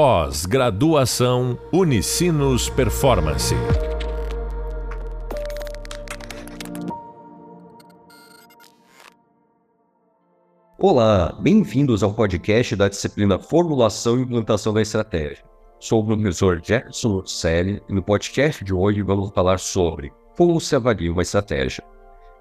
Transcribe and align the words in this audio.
Pós-graduação 0.00 1.58
Unicinos 1.72 2.70
Performance. 2.70 3.52
Olá, 10.78 11.36
bem-vindos 11.40 12.04
ao 12.04 12.14
podcast 12.14 12.76
da 12.76 12.88
disciplina 12.88 13.40
Formulação 13.40 14.20
e 14.20 14.22
Implantação 14.22 14.72
da 14.72 14.82
Estratégia. 14.82 15.42
Sou 15.80 16.00
o 16.00 16.06
professor 16.06 16.62
Jefferson 16.64 17.08
Lucelli 17.08 17.82
e 17.88 17.92
no 17.92 18.00
podcast 18.00 18.64
de 18.64 18.72
hoje 18.72 19.02
vamos 19.02 19.32
falar 19.34 19.58
sobre 19.58 20.12
como 20.36 20.60
se 20.60 20.76
avalia 20.76 21.10
uma 21.10 21.22
estratégia. 21.22 21.82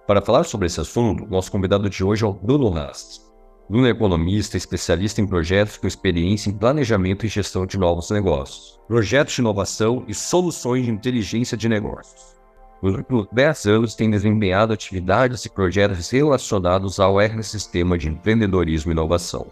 Para 0.06 0.22
falar 0.22 0.44
sobre 0.44 0.68
esse 0.68 0.80
assunto, 0.80 1.26
nosso 1.26 1.52
convidado 1.52 1.90
de 1.90 2.04
hoje 2.04 2.24
é 2.24 2.28
o 2.28 2.34
Bruno 2.34 2.70
Rast. 2.70 3.26
Bruno 3.70 3.86
é 3.86 3.90
economista, 3.90 4.56
especialista 4.56 5.20
em 5.20 5.28
projetos 5.28 5.76
com 5.76 5.88
experiência 5.88 6.50
em 6.50 6.54
planejamento 6.54 7.26
e 7.26 7.30
gestão 7.30 7.66
de 7.66 7.78
novos 7.78 8.10
negócios, 8.10 8.80
projetos 8.88 9.34
de 9.34 9.42
inovação 9.42 10.06
e 10.08 10.14
soluções 10.14 10.86
de 10.86 10.92
inteligência 10.92 11.58
de 11.58 11.68
negócios. 11.68 12.38
Nos 12.82 12.96
últimos 12.96 13.28
10 13.30 13.66
anos 13.66 13.94
tem 13.94 14.10
desempenhado 14.10 14.72
atividades 14.72 15.44
e 15.44 15.50
projetos 15.50 16.10
relacionados 16.10 16.98
ao 16.98 17.20
ecossistema 17.20 17.98
de 17.98 18.08
empreendedorismo 18.08 18.92
e 18.92 18.94
inovação. 18.94 19.48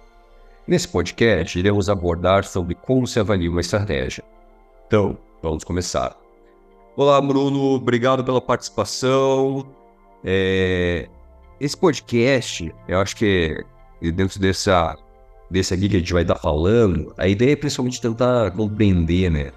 Nesse 0.65 0.87
podcast, 0.87 1.59
iremos 1.59 1.89
abordar 1.89 2.45
sobre 2.45 2.73
como 2.73 3.05
se 3.05 3.19
avalia 3.19 3.51
uma 3.51 3.61
estratégia. 3.61 4.23
Então, 4.87 5.17
vamos 5.43 5.65
começar. 5.65 6.15
Olá, 6.95 7.19
Bruno, 7.19 7.75
obrigado 7.75 8.23
pela 8.23 8.39
participação. 8.39 9.65
É... 10.23 11.09
Esse 11.59 11.75
podcast, 11.75 12.73
eu 12.87 12.99
acho 12.99 13.15
que 13.15 13.65
e 14.05 14.11
dentro 14.11 14.39
dessa, 14.39 14.95
desse 15.49 15.73
aqui 15.73 15.89
que 15.89 15.95
a 15.95 15.99
gente 15.99 16.13
vai 16.13 16.21
estar 16.21 16.35
falando, 16.35 17.13
a 17.17 17.27
ideia 17.27 17.53
é 17.53 17.55
principalmente 17.55 17.99
tentar 17.99 18.51
compreender, 18.51 19.31
né? 19.31 19.51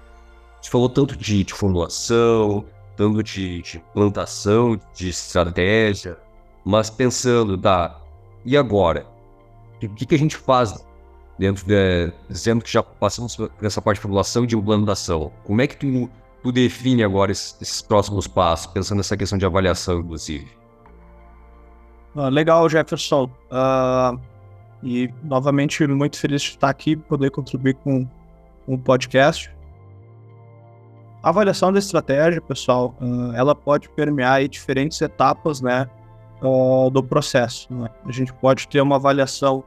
A 0.53 0.55
gente 0.55 0.71
falou 0.71 0.89
tanto 0.89 1.15
de, 1.15 1.43
de 1.43 1.53
formulação, 1.53 2.65
tanto 2.97 3.21
de, 3.23 3.61
de 3.61 3.79
plantação, 3.93 4.79
de 4.93 5.09
estratégia, 5.09 6.17
mas 6.65 6.89
pensando, 6.89 7.57
tá, 7.57 8.01
e 8.43 8.57
agora? 8.57 9.05
O 9.81 9.87
que, 9.89 10.05
que 10.05 10.15
a 10.15 10.19
gente 10.19 10.35
faz 10.35 10.85
dentro 11.37 11.65
de, 11.65 12.11
dizendo 12.27 12.63
que 12.63 12.71
já 12.71 12.83
passamos 12.83 13.35
por 13.35 13.51
essa 13.61 13.81
parte 13.81 13.97
de 13.97 14.01
formulação 14.01 14.43
e 14.43 14.47
de 14.47 14.55
implantação? 14.55 15.31
Como 15.45 15.61
é 15.61 15.67
que 15.67 15.77
tu, 15.77 16.09
tu 16.43 16.51
define 16.51 17.03
agora 17.03 17.31
esses, 17.31 17.55
esses 17.61 17.81
próximos 17.81 18.27
passos, 18.27 18.67
pensando 18.67 18.97
nessa 18.97 19.15
questão 19.15 19.37
de 19.37 19.45
avaliação, 19.45 19.99
inclusive? 19.99 20.51
Uh, 22.15 22.27
legal, 22.29 22.67
Jefferson. 22.67 23.29
Uh, 23.49 24.19
e, 24.83 25.09
novamente, 25.23 25.85
muito 25.87 26.17
feliz 26.17 26.41
de 26.41 26.49
estar 26.49 26.69
aqui 26.69 26.95
poder 26.95 27.31
contribuir 27.31 27.75
com, 27.75 28.07
o 28.69 28.77
podcast. 28.77 29.51
A 31.23 31.29
avaliação 31.29 31.73
da 31.73 31.79
estratégia, 31.79 32.39
pessoal, 32.39 32.95
uh, 33.01 33.33
ela 33.33 33.55
pode 33.55 33.89
permear 33.89 34.47
diferentes 34.47 35.01
etapas 35.01 35.59
né, 35.59 35.89
uh, 36.41 36.89
do 36.91 37.03
processo. 37.03 37.67
Né? 37.73 37.89
A 38.05 38.11
gente 38.11 38.31
pode 38.31 38.67
ter 38.67 38.79
uma 38.79 38.97
avaliação 38.97 39.63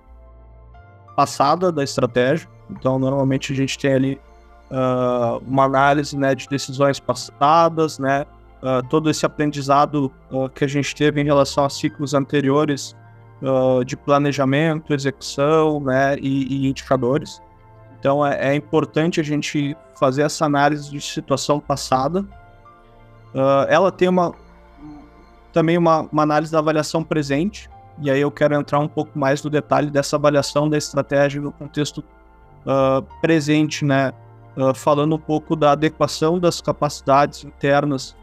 passada 1.16 1.72
da 1.72 1.82
estratégia, 1.82 2.48
então, 2.70 2.96
normalmente, 2.96 3.52
a 3.52 3.56
gente 3.56 3.76
tem 3.76 3.92
ali 3.92 4.20
uh, 4.70 5.42
uma 5.46 5.64
análise 5.64 6.16
né, 6.16 6.34
de 6.34 6.48
decisões 6.48 7.00
passadas, 7.00 7.98
né, 7.98 8.24
todo 8.88 9.10
esse 9.10 9.26
aprendizado 9.26 10.08
que 10.54 10.64
a 10.64 10.68
gente 10.68 10.94
teve 10.94 11.20
em 11.20 11.24
relação 11.24 11.64
a 11.64 11.68
ciclos 11.68 12.14
anteriores 12.14 12.94
uh, 13.42 13.84
de 13.84 13.96
planejamento, 13.96 14.94
execução 14.94 15.80
né, 15.80 16.16
e, 16.18 16.64
e 16.64 16.68
indicadores. 16.68 17.42
Então 17.98 18.24
é, 18.24 18.50
é, 18.50 18.54
importante 18.54 19.20
a 19.20 19.22
gente 19.22 19.76
fazer 19.98 20.22
essa 20.22 20.44
análise 20.44 20.90
de 20.90 21.00
situação 21.00 21.60
passada. 21.60 22.20
Uh, 23.34 23.66
ela 23.68 23.90
tem 23.90 24.08
uma 24.08 24.34
também 25.52 25.76
uma, 25.76 26.00
uma, 26.10 26.22
análise 26.22 26.50
da 26.50 26.58
avaliação 26.58 27.04
presente, 27.04 27.68
e 28.00 28.10
aí 28.10 28.20
eu 28.20 28.30
quero 28.30 28.54
entrar 28.54 28.78
um 28.78 28.88
pouco 28.88 29.18
mais 29.18 29.42
no 29.44 29.50
detalhe 29.50 29.90
dessa 29.90 30.16
avaliação 30.16 30.68
da 30.68 30.78
estratégia 30.78 31.42
no 31.42 31.52
contexto 31.52 31.98
uh, 31.98 33.02
presente, 33.20 33.84
né? 33.84 34.12
Uh, 34.56 34.74
falando 34.74 35.14
um 35.14 35.18
pouco 35.18 35.54
da 35.54 35.72
adequação 35.72 36.38
das 36.38 36.60
capacidades 36.60 37.44
internas 37.44 38.16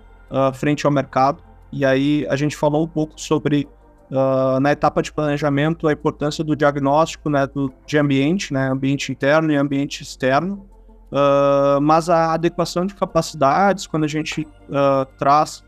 frente 0.54 0.86
ao 0.86 0.92
mercado. 0.92 1.42
E 1.72 1.84
aí 1.84 2.24
a 2.30 2.36
gente 2.36 2.56
falou 2.56 2.84
um 2.84 2.88
pouco 2.88 3.20
sobre 3.20 3.68
uh, 4.12 4.60
na 4.60 4.72
etapa 4.72 5.02
de 5.02 5.12
planejamento 5.12 5.88
a 5.88 5.94
importância 5.94 6.44
do 6.44 6.56
diagnóstico 6.56 7.30
né, 7.30 7.48
do, 7.48 7.72
de 7.86 7.98
ambiente, 7.98 8.54
né, 8.54 8.70
ambiente 8.70 9.12
interno 9.12 9.52
e 9.52 9.56
ambiente 9.56 10.02
externo, 10.02 10.68
uh, 11.12 11.82
mas 11.82 12.10
a 12.10 12.34
adequação 12.34 12.86
de 12.86 12.94
capacidades, 12.96 13.88
quando 13.88 14.04
a 14.04 14.08
gente 14.08 14.42
uh, 14.42 15.06
traz 15.18 15.64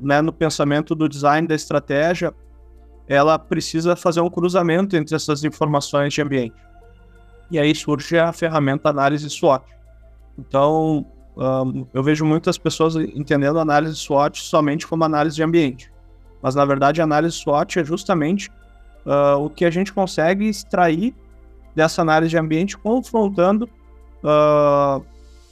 né, 0.00 0.22
no 0.22 0.32
pensamento 0.32 0.94
do 0.94 1.06
design 1.06 1.46
da 1.46 1.54
estratégia, 1.54 2.32
ela 3.06 3.38
precisa 3.38 3.94
fazer 3.94 4.22
um 4.22 4.30
cruzamento 4.30 4.96
entre 4.96 5.14
essas 5.14 5.44
informações 5.44 6.14
de 6.14 6.22
ambiente. 6.22 6.56
E 7.50 7.58
aí 7.58 7.74
surge 7.74 8.18
a 8.18 8.32
ferramenta 8.32 8.88
análise 8.88 9.28
SWOT. 9.28 9.64
Então, 10.38 11.06
um, 11.36 11.86
eu 11.92 12.02
vejo 12.02 12.24
muitas 12.24 12.56
pessoas 12.56 12.96
entendendo 12.96 13.58
análise 13.58 13.96
SWOT 13.96 14.42
somente 14.42 14.86
como 14.86 15.04
análise 15.04 15.36
de 15.36 15.42
ambiente. 15.42 15.92
Mas 16.44 16.54
na 16.54 16.62
verdade 16.66 17.00
a 17.00 17.04
análise 17.04 17.36
SWOT 17.36 17.78
é 17.78 17.84
justamente 17.84 18.50
uh, 19.06 19.42
o 19.42 19.48
que 19.48 19.64
a 19.64 19.70
gente 19.70 19.94
consegue 19.94 20.46
extrair 20.46 21.14
dessa 21.74 22.02
análise 22.02 22.28
de 22.28 22.36
ambiente 22.36 22.76
confrontando 22.76 23.64
uh, 24.22 25.02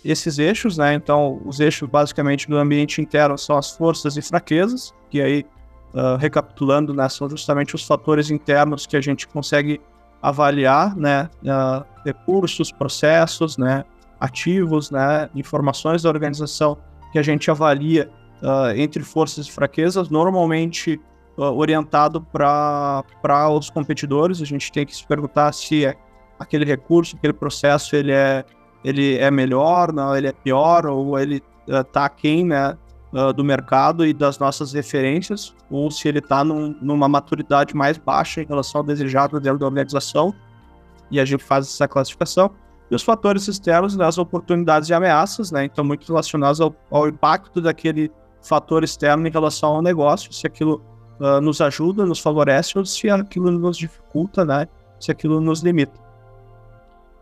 esses 0.05 0.39
eixos, 0.39 0.77
né? 0.77 0.93
Então, 0.93 1.41
os 1.47 1.61
eixos 1.61 1.89
basicamente 1.89 2.47
do 2.47 2.59
ambiente 2.59 3.01
interno 3.01 3.39
são 3.39 3.57
as 3.57 3.71
forças 3.71 4.19
e 4.19 4.23
fraquezas, 4.23 4.93
que 5.09 5.23
aí, 5.23 5.47
uh, 5.95 6.17
recapitulando, 6.19 6.93
né, 6.93 7.09
são 7.09 7.27
justamente 7.27 7.75
os 7.75 7.87
fatores 7.87 8.31
internos 8.31 8.85
que 8.85 8.95
a 8.95 9.01
gente 9.01 9.27
consegue 9.27 9.81
avaliar, 10.21 10.95
né? 10.95 11.31
Uh, 11.43 11.87
recursos, 12.05 12.71
processos, 12.71 13.57
né? 13.57 13.83
Ativos, 14.21 14.91
né? 14.91 15.31
Informações 15.35 16.03
da 16.03 16.11
organização 16.11 16.77
que 17.13 17.19
a 17.19 17.23
gente 17.23 17.51
avalia 17.51 18.11
uh, 18.43 18.77
entre 18.77 19.03
forças 19.03 19.47
e 19.47 19.53
fraquezas, 19.53 20.09
normalmente 20.09 21.01
uh, 21.37 21.43
orientado 21.43 22.21
para 22.21 23.05
os 23.51 23.71
competidores. 23.71 24.43
A 24.43 24.45
gente 24.45 24.71
tem 24.71 24.85
que 24.85 24.95
se 24.95 25.07
perguntar 25.07 25.53
se 25.53 25.87
é 25.87 25.97
aquele 26.39 26.65
recurso, 26.65 27.17
aquele 27.17 27.33
processo, 27.33 27.95
ele 27.95 28.13
é, 28.13 28.45
ele 28.85 29.17
é 29.17 29.31
melhor, 29.31 29.93
não, 29.93 30.17
ele 30.17 30.27
é 30.27 30.33
pior, 30.33 30.87
ou 30.87 31.19
ele 31.19 31.43
está 31.67 32.03
uh, 32.03 32.05
aquém 32.05 32.45
né, 32.45 32.77
uh, 33.13 33.33
do 33.33 33.45
mercado 33.45 34.05
e 34.05 34.13
das 34.13 34.39
nossas 34.39 34.73
referências, 34.73 35.55
ou 35.71 35.91
se 35.91 36.09
ele 36.09 36.19
está 36.19 36.43
num, 36.43 36.77
numa 36.83 37.09
maturidade 37.09 37.77
mais 37.77 37.97
baixa 37.97 38.43
em 38.43 38.47
relação 38.47 38.81
ao 38.81 38.87
desejado 38.87 39.39
dentro 39.39 39.59
da 39.59 39.67
organização. 39.67 40.35
E 41.11 41.21
a 41.21 41.25
gente 41.25 41.45
faz 41.45 41.67
essa 41.67 41.87
classificação 41.87 42.51
e 42.91 42.95
os 42.95 43.03
fatores 43.03 43.49
externos, 43.49 43.97
né, 43.97 44.05
as 44.05 44.19
oportunidades 44.19 44.91
e 44.91 44.95
ameaças, 44.95 45.51
né, 45.51 45.65
então 45.65 45.83
muito 45.83 46.07
relacionados 46.07 46.61
ao, 46.61 46.75
ao 46.91 47.09
impacto 47.09 47.59
daquele 47.59 48.11
fator 48.43 48.83
externo 48.83 49.27
em 49.27 49.31
relação 49.31 49.77
ao 49.77 49.83
negócio, 49.83 50.33
se 50.33 50.47
aquilo 50.47 50.83
uh, 51.21 51.41
nos 51.41 51.61
ajuda, 51.61 52.05
nos 52.05 52.19
favorece 52.19 52.77
ou 52.77 52.85
se 52.85 53.09
aquilo 53.09 53.51
nos 53.51 53.79
dificulta, 53.79 54.45
né? 54.45 54.67
Se 54.99 55.11
aquilo 55.11 55.41
nos 55.41 55.61
limita. 55.61 55.99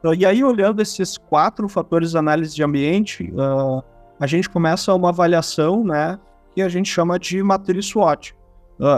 Uh, 0.03 0.15
e 0.15 0.25
aí, 0.25 0.43
olhando 0.43 0.81
esses 0.81 1.19
quatro 1.19 1.69
fatores 1.69 2.13
de 2.13 2.19
análise 2.19 2.55
de 2.55 2.63
ambiente, 2.63 3.31
uh, 3.33 3.83
a 4.19 4.27
gente 4.27 4.49
começa 4.49 4.95
uma 4.95 5.11
avaliação, 5.11 5.85
né? 5.85 6.19
Que 6.55 6.63
a 6.63 6.69
gente 6.69 6.91
chama 6.91 7.19
de 7.19 7.43
matriz 7.43 7.87
SWOT. 7.87 8.35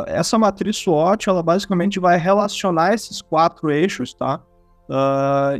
essa 0.06 0.38
matriz 0.38 0.76
SWOT, 0.76 1.28
ela 1.28 1.42
basicamente 1.42 1.98
vai 1.98 2.16
relacionar 2.16 2.94
esses 2.94 3.20
quatro 3.20 3.70
eixos, 3.70 4.14
tá? 4.14 4.40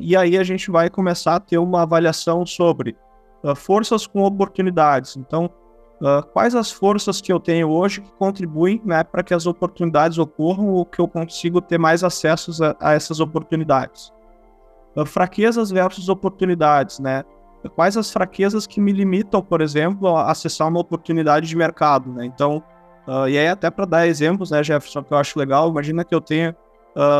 e 0.01 0.15
aí 0.17 0.37
a 0.37 0.45
gente 0.45 0.71
vai 0.71 0.91
começar 0.91 1.37
a 1.37 1.41
ter 1.41 1.59
uma 1.59 1.83
avaliação 1.83 2.45
sobre 2.45 2.97
forças 3.57 4.07
com 4.07 4.23
oportunidades. 4.23 5.17
Então, 5.17 5.51
Uh, 6.03 6.21
quais 6.33 6.53
as 6.57 6.69
forças 6.69 7.21
que 7.21 7.33
eu 7.33 7.39
tenho 7.39 7.71
hoje 7.71 8.01
que 8.01 8.11
contribuem 8.15 8.83
né, 8.85 9.05
para 9.05 9.23
que 9.23 9.33
as 9.33 9.47
oportunidades 9.47 10.19
ocorram 10.19 10.71
ou 10.71 10.85
que 10.85 11.01
eu 11.01 11.07
consigo 11.07 11.61
ter 11.61 11.79
mais 11.79 12.03
acessos 12.03 12.61
a, 12.61 12.75
a 12.81 12.93
essas 12.93 13.21
oportunidades? 13.21 14.13
Uh, 14.97 15.07
fraquezas 15.07 15.71
versus 15.71 16.09
oportunidades, 16.09 16.99
né? 16.99 17.23
Quais 17.77 17.97
as 17.97 18.11
fraquezas 18.11 18.67
que 18.67 18.81
me 18.81 18.91
limitam, 18.91 19.41
por 19.41 19.61
exemplo, 19.61 20.09
a 20.17 20.29
acessar 20.33 20.67
uma 20.67 20.81
oportunidade 20.81 21.47
de 21.47 21.57
mercado, 21.57 22.13
né? 22.13 22.25
Então, 22.27 22.61
uh, 23.07 23.29
e 23.29 23.39
aí 23.39 23.47
até 23.47 23.71
para 23.71 23.85
dar 23.85 24.05
exemplos, 24.09 24.51
né, 24.51 24.61
Jefferson, 24.61 25.05
que 25.05 25.13
eu 25.15 25.19
acho 25.19 25.39
legal, 25.39 25.71
imagina 25.71 26.05
que 26.05 26.13
eu 26.13 26.21
tenha 26.21 26.57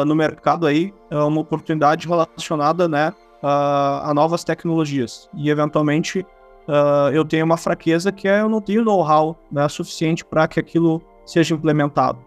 no 0.07 0.15
mercado 0.15 0.67
aí 0.67 0.93
uma 1.11 1.41
oportunidade 1.41 2.07
relacionada, 2.07 2.87
né, 2.87 3.11
a 3.43 4.13
novas 4.15 4.45
tecnologias 4.45 5.31
e 5.33 5.49
eventualmente 5.49 6.27
uh, 6.69 7.13
eu 7.13 7.25
tenho 7.25 7.45
uma 7.45 7.57
fraqueza 7.57 8.13
que 8.13 8.29
é 8.29 8.41
eu 8.41 8.49
não 8.49 8.61
tenho 8.61 8.85
know-how 8.85 9.39
né, 9.51 9.69
suficiente 9.69 10.25
para 10.25 10.47
que 10.49 10.61
aquilo 10.61 11.03
seja 11.25 11.55
implementado. 11.55 12.19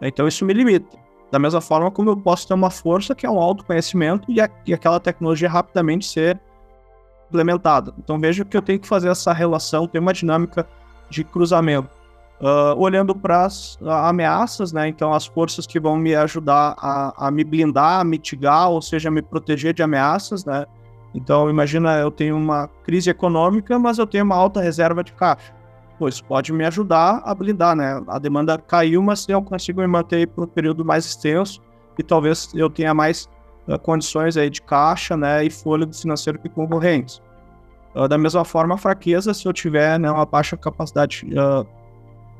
Então 0.00 0.26
isso 0.28 0.44
me 0.44 0.52
limita. 0.52 0.96
Da 1.30 1.38
mesma 1.38 1.60
forma 1.60 1.90
como 1.90 2.10
eu 2.10 2.16
posso 2.16 2.48
ter 2.48 2.54
uma 2.54 2.70
força 2.70 3.14
que 3.14 3.26
é 3.26 3.30
um 3.30 3.38
autoconhecimento 3.38 4.30
e, 4.30 4.40
a, 4.40 4.48
e 4.66 4.72
aquela 4.72 4.98
tecnologia 4.98 5.48
rapidamente 5.48 6.06
ser 6.06 6.40
implementada. 7.28 7.92
Então 7.98 8.18
veja 8.18 8.44
que 8.44 8.56
eu 8.56 8.62
tenho 8.62 8.80
que 8.80 8.88
fazer 8.88 9.08
essa 9.08 9.32
relação, 9.32 9.86
ter 9.86 9.98
uma 9.98 10.12
dinâmica 10.12 10.66
de 11.10 11.24
cruzamento. 11.24 11.98
Uh, 12.40 12.78
olhando 12.78 13.16
para 13.16 13.46
as 13.46 13.76
ameaças, 13.82 14.72
né? 14.72 14.86
Então, 14.86 15.12
as 15.12 15.26
forças 15.26 15.66
que 15.66 15.80
vão 15.80 15.96
me 15.96 16.14
ajudar 16.14 16.76
a, 16.78 17.26
a, 17.26 17.30
me 17.32 17.42
blindar, 17.42 17.98
a 17.98 18.04
mitigar, 18.04 18.70
ou 18.70 18.80
seja, 18.80 19.10
me 19.10 19.20
proteger 19.20 19.74
de 19.74 19.82
ameaças, 19.82 20.44
né? 20.44 20.64
Então, 21.14 21.48
imagina, 21.48 21.98
eu 21.98 22.10
tenho 22.10 22.36
uma 22.36 22.68
crise 22.84 23.10
econômica, 23.10 23.78
mas 23.78 23.98
eu 23.98 24.06
tenho 24.06 24.24
uma 24.24 24.36
alta 24.36 24.60
reserva 24.60 25.02
de 25.02 25.12
caixa. 25.12 25.52
Pois 25.98 26.20
pode 26.20 26.52
me 26.52 26.64
ajudar 26.64 27.22
a 27.24 27.34
blindar, 27.34 27.74
né? 27.74 28.02
A 28.06 28.18
demanda 28.18 28.56
caiu, 28.58 29.02
mas 29.02 29.28
eu 29.28 29.42
consigo 29.42 29.80
me 29.80 29.86
manter 29.86 30.28
por 30.28 30.44
um 30.44 30.46
período 30.46 30.84
mais 30.84 31.04
extenso 31.04 31.60
e 31.98 32.02
talvez 32.02 32.52
eu 32.54 32.70
tenha 32.70 32.94
mais 32.94 33.28
uh, 33.66 33.78
condições 33.80 34.36
aí 34.36 34.48
de 34.48 34.62
caixa, 34.62 35.16
né? 35.16 35.44
E 35.44 35.50
fôlego 35.50 35.92
financeiro 35.92 36.38
que 36.38 36.48
concorrentes. 36.48 37.20
da 38.08 38.16
mesma 38.16 38.44
forma, 38.44 38.76
a 38.76 38.78
fraqueza, 38.78 39.34
se 39.34 39.46
eu 39.48 39.52
tiver 39.52 39.98
né, 39.98 40.08
uma 40.08 40.24
baixa 40.24 40.56
capacidade 40.56 41.26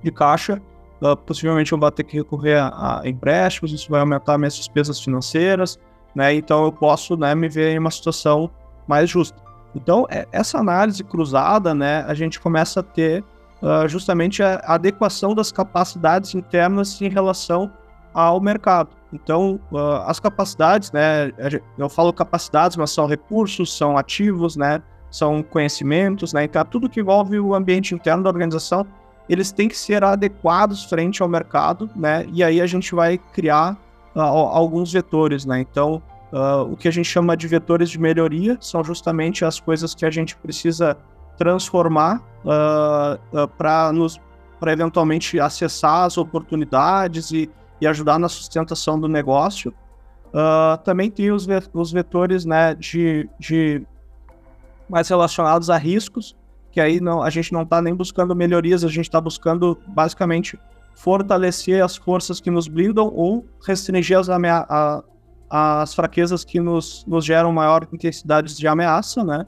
de 0.02 0.10
caixa, 0.12 0.62
uh, 1.02 1.16
possivelmente 1.16 1.72
eu 1.72 1.78
vou 1.78 1.90
ter 1.90 2.04
que 2.04 2.16
recorrer 2.16 2.58
a, 2.58 3.00
a, 3.00 3.08
empréstimos, 3.08 3.72
isso 3.72 3.90
vai 3.90 4.00
aumentar 4.00 4.38
minhas 4.38 4.56
despesas 4.56 5.00
financeiras, 5.00 5.78
né? 6.18 6.34
Então 6.34 6.64
eu 6.64 6.72
posso 6.72 7.16
né, 7.16 7.32
me 7.32 7.48
ver 7.48 7.70
em 7.70 7.78
uma 7.78 7.92
situação 7.92 8.50
mais 8.88 9.08
justa. 9.08 9.38
Então, 9.72 10.04
é, 10.10 10.26
essa 10.32 10.58
análise 10.58 11.04
cruzada, 11.04 11.72
né, 11.72 12.04
a 12.08 12.14
gente 12.14 12.40
começa 12.40 12.80
a 12.80 12.82
ter 12.82 13.22
uh, 13.62 13.86
justamente 13.86 14.42
a 14.42 14.60
adequação 14.66 15.32
das 15.32 15.52
capacidades 15.52 16.34
internas 16.34 17.00
em 17.00 17.08
relação 17.08 17.70
ao 18.12 18.40
mercado. 18.40 18.88
Então, 19.12 19.60
uh, 19.70 20.02
as 20.06 20.18
capacidades, 20.18 20.90
né, 20.90 21.30
eu 21.78 21.88
falo 21.88 22.12
capacidades, 22.12 22.76
mas 22.76 22.90
são 22.90 23.06
recursos, 23.06 23.76
são 23.76 23.96
ativos, 23.96 24.56
né, 24.56 24.82
são 25.12 25.40
conhecimentos, 25.40 26.32
né, 26.32 26.44
então 26.44 26.64
tudo 26.64 26.88
que 26.88 26.98
envolve 26.98 27.38
o 27.38 27.54
ambiente 27.54 27.94
interno 27.94 28.24
da 28.24 28.30
organização 28.30 28.84
eles 29.28 29.52
têm 29.52 29.68
que 29.68 29.76
ser 29.76 30.02
adequados 30.02 30.84
frente 30.84 31.22
ao 31.22 31.28
mercado, 31.28 31.90
né? 31.94 32.26
E 32.32 32.42
aí 32.42 32.62
a 32.62 32.66
gente 32.66 32.94
vai 32.94 33.18
criar 33.18 33.76
uh, 34.18 34.20
alguns 34.20 34.92
vetores, 34.92 35.46
né? 35.46 35.60
Então, 35.60 36.02
uh, 36.32 36.72
o 36.72 36.76
que 36.76 36.88
a 36.88 36.90
gente 36.90 37.06
chama 37.06 37.36
de 37.36 37.46
vetores 37.46 37.88
de 37.88 37.98
melhoria 37.98 38.58
são 38.60 38.82
justamente 38.82 39.44
as 39.44 39.60
coisas 39.60 39.94
que 39.94 40.04
a 40.04 40.10
gente 40.10 40.36
precisa 40.36 40.96
transformar 41.36 42.20
uh, 42.44 43.48
para 43.56 43.92
nos 43.92 44.20
para 44.58 44.72
eventualmente 44.72 45.38
acessar 45.38 46.02
as 46.02 46.18
oportunidades 46.18 47.30
e, 47.30 47.48
e, 47.80 47.86
ajudar 47.86 48.18
na 48.18 48.28
sustentação 48.28 48.98
do 48.98 49.06
negócio. 49.06 49.72
também 50.84 51.08
tem 51.12 51.30
os, 51.30 51.46
os 51.72 51.92
vetores 51.92 52.44
né, 52.44 52.74
de, 52.74 53.30
de 53.38 53.86
mais 54.90 55.08
relacionados 55.08 55.70
a 55.70 55.76
riscos, 55.76 56.36
que 56.72 56.80
aí 56.80 57.00
não, 57.00 57.22
a 57.22 57.30
gente 57.30 57.52
não 57.52 57.62
está 57.62 57.80
nem 57.80 57.94
buscando 57.94 58.34
melhorias, 58.34 58.82
a 58.82 58.88
gente 58.88 59.04
está 59.04 59.20
buscando 59.20 59.78
basicamente 59.86 60.58
fortalecer 60.98 61.82
as 61.82 61.96
forças 61.96 62.40
que 62.40 62.50
nos 62.50 62.66
blindam 62.66 63.06
ou 63.14 63.46
restringir 63.64 64.18
as, 64.18 64.28
a, 64.28 65.04
as 65.48 65.94
fraquezas 65.94 66.44
que 66.44 66.58
nos, 66.58 67.04
nos 67.06 67.24
geram 67.24 67.52
maior 67.52 67.86
intensidade 67.92 68.56
de 68.56 68.66
ameaça, 68.66 69.22
né? 69.22 69.46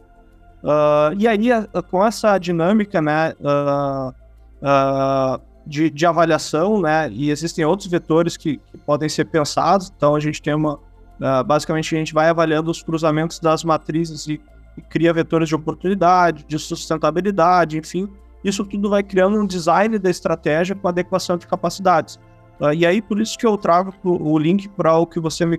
Uh, 0.62 1.12
e 1.19 1.26
aí, 1.26 1.49
com 1.91 2.06
essa 2.06 2.38
dinâmica, 2.38 3.02
né, 3.02 3.35
uh, 3.41 4.11
uh, 4.62 5.43
de, 5.67 5.91
de, 5.91 6.06
avaliação, 6.06 6.81
né, 6.81 7.11
e 7.11 7.31
existem 7.31 7.64
outros 7.64 7.88
vetores 7.88 8.37
que, 8.37 8.58
que, 8.58 8.79
podem 8.79 9.08
ser 9.08 9.25
pensados, 9.25 9.93
então 9.96 10.14
a 10.14 10.20
gente 10.20 10.41
tem 10.43 10.55
uma, 10.55 10.79
basicamente 11.46 11.94
a 11.94 11.99
gente 11.99 12.12
vai 12.12 12.29
avaliando 12.29 12.70
os 12.70 12.82
cruzamentos 12.82 13.41
das 13.41 13.64
matrizes 13.64 14.26
e 14.29 14.41
cria 14.91 15.12
vetores 15.12 15.49
de 15.49 15.55
oportunidade, 15.55 16.44
de 16.46 16.58
sustentabilidade, 16.58 17.79
enfim. 17.79 18.08
Isso 18.43 18.65
tudo 18.65 18.89
vai 18.89 19.03
criando 19.03 19.39
um 19.39 19.47
design 19.47 19.99
da 19.99 20.11
estratégia 20.11 20.75
com 20.75 20.89
adequação 20.89 21.37
de 21.37 21.47
capacidades. 21.47 22.19
Uh, 22.61 22.73
e 22.75 22.87
aí, 22.87 23.01
por 23.01 23.21
isso 23.21 23.39
que 23.39 23.47
eu 23.47 23.57
trago 23.57 23.95
o 24.05 24.39
link 24.39 24.69
para 24.69 24.97
o 24.97 25.07
que 25.07 25.21
você 25.21 25.45
me 25.47 25.59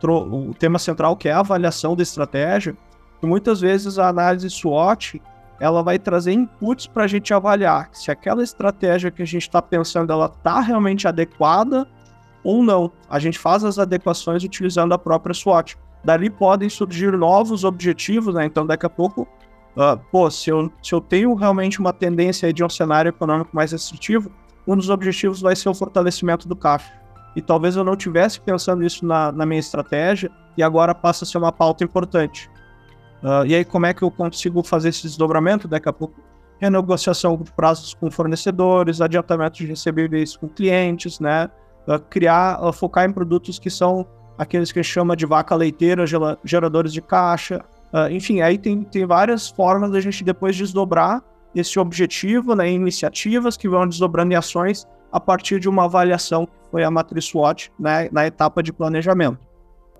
trouxe, 0.00 0.28
o 0.34 0.54
tema 0.54 0.78
central, 0.78 1.16
que 1.16 1.28
é 1.28 1.32
a 1.32 1.40
avaliação 1.40 1.94
da 1.94 2.02
estratégia. 2.02 2.76
Muitas 3.22 3.60
vezes 3.60 3.98
a 3.98 4.08
análise 4.08 4.50
SWOT 4.50 5.22
ela 5.60 5.80
vai 5.80 5.96
trazer 5.96 6.32
inputs 6.32 6.88
para 6.88 7.04
a 7.04 7.06
gente 7.06 7.32
avaliar 7.32 7.88
se 7.92 8.10
aquela 8.10 8.42
estratégia 8.42 9.12
que 9.12 9.22
a 9.22 9.24
gente 9.24 9.42
está 9.42 9.62
pensando 9.62 10.12
ela 10.12 10.26
está 10.26 10.58
realmente 10.58 11.06
adequada 11.06 11.86
ou 12.42 12.64
não. 12.64 12.90
A 13.08 13.20
gente 13.20 13.38
faz 13.38 13.62
as 13.62 13.78
adequações 13.78 14.42
utilizando 14.42 14.92
a 14.92 14.98
própria 14.98 15.32
SWOT. 15.32 15.78
Dali 16.04 16.28
podem 16.28 16.68
surgir 16.68 17.12
novos 17.12 17.62
objetivos, 17.62 18.34
né? 18.34 18.44
Então, 18.44 18.66
daqui 18.66 18.84
a 18.84 18.90
pouco, 18.90 19.28
uh, 19.76 19.98
pô, 20.10 20.30
se 20.30 20.50
eu, 20.50 20.70
se 20.82 20.94
eu 20.94 21.00
tenho 21.00 21.34
realmente 21.34 21.80
uma 21.80 21.92
tendência 21.92 22.52
de 22.52 22.64
um 22.64 22.68
cenário 22.68 23.08
econômico 23.08 23.50
mais 23.52 23.72
restritivo, 23.72 24.30
um 24.66 24.76
dos 24.76 24.90
objetivos 24.90 25.40
vai 25.40 25.56
ser 25.56 25.68
o 25.68 25.74
fortalecimento 25.74 26.48
do 26.48 26.56
caixa. 26.56 26.92
E 27.34 27.40
talvez 27.40 27.76
eu 27.76 27.84
não 27.84 27.96
tivesse 27.96 28.40
pensando 28.40 28.84
isso 28.84 29.04
na, 29.06 29.32
na 29.32 29.46
minha 29.46 29.60
estratégia 29.60 30.30
e 30.56 30.62
agora 30.62 30.94
passa 30.94 31.24
a 31.24 31.26
ser 31.26 31.38
uma 31.38 31.50
pauta 31.50 31.82
importante. 31.82 32.50
Uh, 33.22 33.46
e 33.46 33.54
aí, 33.54 33.64
como 33.64 33.86
é 33.86 33.94
que 33.94 34.02
eu 34.02 34.10
consigo 34.10 34.62
fazer 34.62 34.90
esse 34.90 35.02
desdobramento? 35.02 35.68
Daqui 35.68 35.88
a 35.88 35.92
pouco, 35.92 36.20
renegociação 36.60 37.36
de 37.36 37.50
prazos 37.52 37.94
com 37.94 38.10
fornecedores, 38.10 39.00
adiantamento 39.00 39.58
de 39.58 39.66
recebíveis 39.66 40.36
com 40.36 40.48
clientes, 40.48 41.20
né? 41.20 41.48
Uh, 41.86 41.98
criar, 41.98 42.62
uh, 42.64 42.72
focar 42.72 43.08
em 43.08 43.12
produtos 43.12 43.58
que 43.58 43.70
são 43.70 44.06
aqueles 44.36 44.72
que 44.72 44.78
a 44.78 44.82
gente 44.82 44.92
chama 44.92 45.16
de 45.16 45.24
vaca 45.24 45.54
leiteira, 45.54 46.04
geradores 46.44 46.92
de 46.92 47.00
caixa. 47.00 47.64
Uh, 47.92 48.10
enfim, 48.10 48.40
aí 48.40 48.56
tem, 48.56 48.82
tem 48.84 49.04
várias 49.04 49.48
formas 49.48 49.90
da 49.90 50.00
gente 50.00 50.24
depois 50.24 50.56
desdobrar 50.56 51.22
esse 51.54 51.78
objetivo 51.78 52.54
né, 52.54 52.70
iniciativas 52.70 53.56
que 53.56 53.68
vão 53.68 53.86
desdobrando 53.86 54.32
em 54.32 54.36
ações 54.36 54.86
a 55.12 55.20
partir 55.20 55.60
de 55.60 55.68
uma 55.68 55.84
avaliação 55.84 56.46
que 56.46 56.52
foi 56.70 56.82
a 56.82 56.90
matriz 56.90 57.26
SWOT 57.26 57.70
né, 57.78 58.08
na 58.10 58.26
etapa 58.26 58.62
de 58.62 58.72
planejamento. 58.72 59.38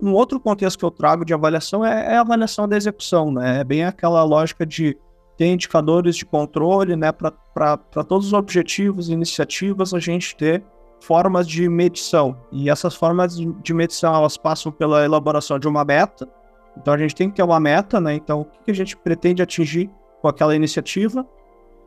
Um 0.00 0.14
outro 0.14 0.40
contexto 0.40 0.78
que 0.78 0.84
eu 0.84 0.90
trago 0.90 1.24
de 1.24 1.34
avaliação 1.34 1.84
é, 1.84 2.14
é 2.14 2.16
a 2.16 2.22
avaliação 2.22 2.66
da 2.66 2.76
execução, 2.76 3.30
né? 3.30 3.60
É 3.60 3.64
bem 3.64 3.84
aquela 3.84 4.24
lógica 4.24 4.66
de 4.66 4.98
ter 5.36 5.46
indicadores 5.46 6.16
de 6.16 6.24
controle, 6.24 6.96
né? 6.96 7.12
Para 7.12 7.76
todos 8.08 8.26
os 8.26 8.32
objetivos 8.32 9.08
e 9.08 9.12
iniciativas, 9.12 9.94
a 9.94 10.00
gente 10.00 10.34
ter 10.34 10.64
formas 11.00 11.46
de 11.46 11.68
medição. 11.68 12.36
E 12.50 12.68
essas 12.68 12.96
formas 12.96 13.36
de 13.36 13.74
medição, 13.74 14.12
elas 14.12 14.36
passam 14.36 14.72
pela 14.72 15.04
elaboração 15.04 15.56
de 15.56 15.68
uma 15.68 15.84
meta. 15.84 16.28
Então 16.76 16.94
a 16.94 16.98
gente 16.98 17.14
tem 17.14 17.28
que 17.28 17.36
ter 17.36 17.42
uma 17.42 17.60
meta, 17.60 18.00
né? 18.00 18.14
Então 18.14 18.42
o 18.42 18.44
que 18.44 18.70
a 18.70 18.74
gente 18.74 18.96
pretende 18.96 19.42
atingir 19.42 19.90
com 20.20 20.28
aquela 20.28 20.54
iniciativa 20.54 21.26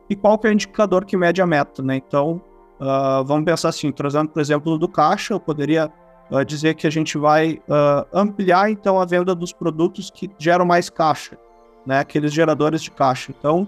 e 0.08 0.14
qual 0.14 0.38
que 0.38 0.46
é 0.46 0.50
o 0.50 0.52
indicador 0.52 1.04
que 1.04 1.16
mede 1.16 1.40
a 1.42 1.46
meta, 1.46 1.82
né? 1.82 1.96
Então 1.96 2.40
uh, 2.80 3.24
vamos 3.24 3.44
pensar 3.44 3.70
assim, 3.70 3.90
trazendo 3.90 4.28
por 4.28 4.40
exemplo 4.40 4.78
do 4.78 4.88
caixa, 4.88 5.34
eu 5.34 5.40
poderia 5.40 5.90
uh, 6.30 6.44
dizer 6.44 6.74
que 6.74 6.86
a 6.86 6.90
gente 6.90 7.18
vai 7.18 7.60
uh, 7.68 8.06
ampliar 8.12 8.70
então 8.70 9.00
a 9.00 9.04
venda 9.04 9.34
dos 9.34 9.52
produtos 9.52 10.10
que 10.10 10.30
geram 10.38 10.64
mais 10.64 10.88
caixa, 10.88 11.38
né? 11.84 11.98
Aqueles 11.98 12.32
geradores 12.32 12.82
de 12.82 12.90
caixa. 12.90 13.32
Então 13.36 13.66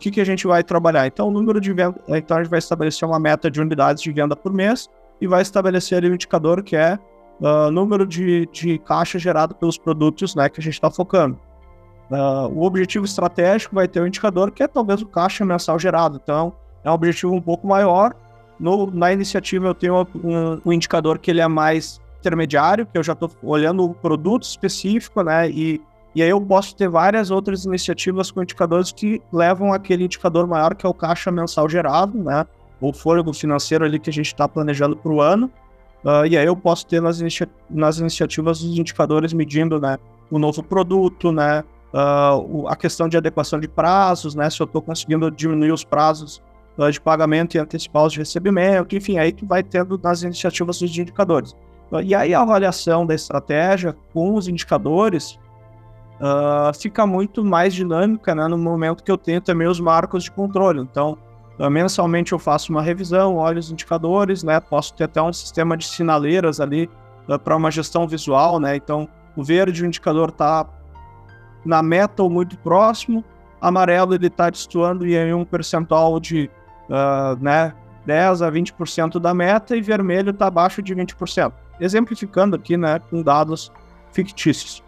que, 0.00 0.10
que 0.10 0.20
a 0.20 0.24
gente 0.24 0.46
vai 0.46 0.64
trabalhar? 0.64 1.06
Então, 1.06 1.28
o 1.28 1.30
número 1.30 1.60
de 1.60 1.72
venda, 1.72 2.00
então 2.08 2.38
a 2.38 2.42
gente 2.42 2.50
vai 2.50 2.58
estabelecer 2.58 3.06
uma 3.06 3.20
meta 3.20 3.50
de 3.50 3.60
unidades 3.60 4.02
de 4.02 4.10
venda 4.10 4.34
por 4.34 4.52
mês 4.52 4.88
e 5.20 5.26
vai 5.26 5.42
estabelecer 5.42 5.98
ali 5.98 6.10
um 6.10 6.14
indicador 6.14 6.62
que 6.62 6.74
é 6.74 6.94
o 6.94 6.98
uh, 7.40 7.70
número 7.70 8.06
de, 8.06 8.46
de 8.52 8.78
caixa 8.78 9.18
gerado 9.18 9.54
pelos 9.54 9.78
produtos 9.78 10.34
né, 10.34 10.48
que 10.48 10.60
a 10.60 10.62
gente 10.62 10.74
está 10.74 10.90
focando. 10.90 11.38
Uh, 12.10 12.48
o 12.52 12.64
objetivo 12.64 13.04
estratégico 13.04 13.74
vai 13.74 13.86
ter 13.86 14.00
um 14.00 14.06
indicador 14.06 14.50
que 14.50 14.62
é 14.62 14.68
talvez 14.68 15.00
o 15.00 15.06
caixa 15.06 15.44
mensal 15.44 15.78
gerado. 15.78 16.20
Então, 16.22 16.52
é 16.84 16.90
um 16.90 16.94
objetivo 16.94 17.34
um 17.34 17.40
pouco 17.40 17.66
maior. 17.66 18.14
No, 18.58 18.90
na 18.90 19.12
iniciativa, 19.12 19.68
eu 19.68 19.74
tenho 19.74 20.06
um, 20.14 20.60
um 20.64 20.72
indicador 20.72 21.18
que 21.18 21.30
ele 21.30 21.40
é 21.40 21.48
mais 21.48 22.00
intermediário, 22.18 22.86
que 22.86 22.98
eu 22.98 23.02
já 23.02 23.14
estou 23.14 23.30
olhando 23.42 23.84
o 23.84 23.94
produto 23.94 24.42
específico, 24.42 25.22
né, 25.22 25.48
e 25.48 25.80
e 26.14 26.22
aí 26.22 26.30
eu 26.30 26.40
posso 26.40 26.74
ter 26.74 26.88
várias 26.88 27.30
outras 27.30 27.64
iniciativas 27.64 28.30
com 28.30 28.42
indicadores 28.42 28.90
que 28.90 29.22
levam 29.32 29.72
aquele 29.72 30.04
indicador 30.04 30.46
maior, 30.46 30.74
que 30.74 30.84
é 30.84 30.88
o 30.88 30.94
caixa 30.94 31.30
mensal 31.30 31.68
gerado, 31.68 32.18
né? 32.18 32.44
O 32.80 32.92
fôlego 32.92 33.32
financeiro 33.32 33.84
ali 33.84 33.98
que 33.98 34.10
a 34.10 34.12
gente 34.12 34.26
está 34.26 34.48
planejando 34.48 34.96
para 34.96 35.12
o 35.12 35.20
ano. 35.20 35.50
Uh, 36.04 36.26
e 36.26 36.36
aí 36.36 36.46
eu 36.46 36.56
posso 36.56 36.86
ter 36.86 37.00
nas, 37.00 37.20
inicia 37.20 37.48
nas 37.68 37.98
iniciativas 37.98 38.62
os 38.62 38.78
indicadores 38.78 39.32
medindo, 39.32 39.78
né? 39.78 39.98
O 40.30 40.38
novo 40.38 40.62
produto, 40.62 41.30
né? 41.30 41.62
Uh, 41.92 42.66
a 42.68 42.76
questão 42.76 43.08
de 43.08 43.16
adequação 43.16 43.60
de 43.60 43.68
prazos, 43.68 44.34
né? 44.34 44.48
Se 44.48 44.60
eu 44.60 44.64
estou 44.64 44.80
conseguindo 44.80 45.30
diminuir 45.30 45.72
os 45.72 45.84
prazos 45.84 46.42
uh, 46.78 46.90
de 46.90 47.00
pagamento 47.00 47.56
e 47.56 47.58
antecipar 47.58 48.04
os 48.04 48.12
de 48.14 48.20
recebimento, 48.20 48.96
enfim, 48.96 49.18
aí 49.18 49.32
tu 49.32 49.46
vai 49.46 49.62
tendo 49.62 50.00
nas 50.02 50.22
iniciativas 50.22 50.80
os 50.80 50.96
indicadores. 50.96 51.54
e 52.04 52.14
aí 52.14 52.32
a 52.32 52.40
avaliação 52.40 53.04
da 53.04 53.14
estratégia 53.14 53.94
com 54.14 54.34
os 54.34 54.48
indicadores 54.48 55.38
fica 56.78 57.06
muito 57.06 57.42
mais 57.42 57.72
dinâmica 57.72 58.34
né, 58.34 58.46
no 58.46 58.58
momento 58.58 59.02
que 59.02 59.10
eu 59.10 59.16
tenho 59.16 59.40
também 59.40 59.66
os 59.66 59.80
marcos 59.80 60.24
de 60.24 60.30
controle. 60.30 60.78
Então, 60.78 61.16
mensalmente 61.68 62.32
eu 62.32 62.38
faço 62.38 62.72
uma 62.72 62.80
revisão, 62.80 63.36
olho 63.36 63.58
os 63.58 63.70
indicadores, 63.70 64.42
né? 64.42 64.60
Posso 64.60 64.94
ter 64.94 65.04
até 65.04 65.20
um 65.20 65.32
sistema 65.32 65.76
de 65.76 65.86
sinaleiras 65.86 66.60
ali 66.60 66.88
para 67.44 67.56
uma 67.56 67.70
gestão 67.70 68.08
visual, 68.08 68.58
né? 68.58 68.76
Então, 68.76 69.08
o 69.36 69.44
verde, 69.44 69.82
o 69.82 69.86
indicador 69.86 70.30
está 70.30 70.66
na 71.64 71.82
meta 71.82 72.22
ou 72.22 72.30
muito 72.30 72.56
próximo, 72.58 73.24
amarelo 73.60 74.14
ele 74.14 74.26
está 74.28 74.48
destoando 74.48 75.06
em 75.06 75.34
um 75.34 75.44
percentual 75.44 76.18
de 76.18 76.50
uh, 76.88 77.42
né, 77.42 77.74
10 78.06 78.42
a 78.42 78.50
20% 78.50 79.18
da 79.20 79.34
meta 79.34 79.76
e 79.76 79.82
vermelho 79.82 80.30
está 80.30 80.46
abaixo 80.46 80.82
de 80.82 80.94
20%. 80.94 81.52
Exemplificando 81.78 82.56
aqui 82.56 82.76
né, 82.76 82.98
com 83.10 83.22
dados 83.22 83.70
fictícios. 84.12 84.82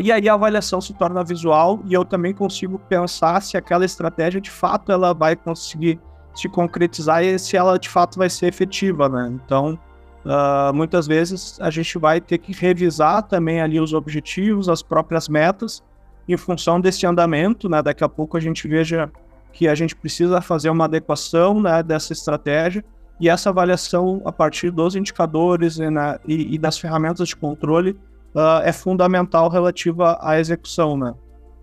E 0.00 0.12
aí 0.12 0.28
a 0.28 0.34
avaliação 0.34 0.80
se 0.80 0.94
torna 0.94 1.24
visual 1.24 1.80
e 1.86 1.92
eu 1.92 2.04
também 2.04 2.32
consigo 2.32 2.78
pensar 2.78 3.42
se 3.42 3.56
aquela 3.56 3.84
estratégia 3.84 4.40
de 4.40 4.50
fato 4.50 4.92
ela 4.92 5.12
vai 5.12 5.34
conseguir 5.34 5.98
se 6.34 6.48
concretizar 6.48 7.24
e 7.24 7.38
se 7.38 7.56
ela 7.56 7.78
de 7.78 7.88
fato 7.88 8.18
vai 8.18 8.30
ser 8.30 8.46
efetiva, 8.46 9.08
né? 9.08 9.32
Então, 9.34 9.78
uh, 10.24 10.72
muitas 10.72 11.06
vezes 11.06 11.58
a 11.60 11.68
gente 11.68 11.98
vai 11.98 12.20
ter 12.20 12.38
que 12.38 12.52
revisar 12.52 13.22
também 13.24 13.60
ali 13.60 13.80
os 13.80 13.92
objetivos, 13.92 14.68
as 14.68 14.82
próprias 14.82 15.28
metas, 15.28 15.82
em 16.28 16.36
função 16.36 16.80
desse 16.80 17.04
andamento, 17.04 17.68
né? 17.68 17.82
Daqui 17.82 18.04
a 18.04 18.08
pouco 18.08 18.36
a 18.36 18.40
gente 18.40 18.66
veja 18.68 19.10
que 19.52 19.68
a 19.68 19.74
gente 19.74 19.94
precisa 19.94 20.40
fazer 20.40 20.70
uma 20.70 20.84
adequação 20.84 21.60
né, 21.60 21.82
dessa 21.82 22.12
estratégia 22.12 22.82
e 23.20 23.28
essa 23.28 23.50
avaliação 23.50 24.22
a 24.24 24.32
partir 24.32 24.70
dos 24.70 24.96
indicadores 24.96 25.76
e, 25.76 25.90
né, 25.90 26.18
e, 26.26 26.54
e 26.54 26.58
das 26.58 26.78
ferramentas 26.78 27.28
de 27.28 27.36
controle 27.36 27.98
uh, 28.34 28.62
é 28.62 28.72
fundamental 28.72 29.48
relativa 29.48 30.18
à 30.20 30.38
execução, 30.38 30.96
né? 30.96 31.14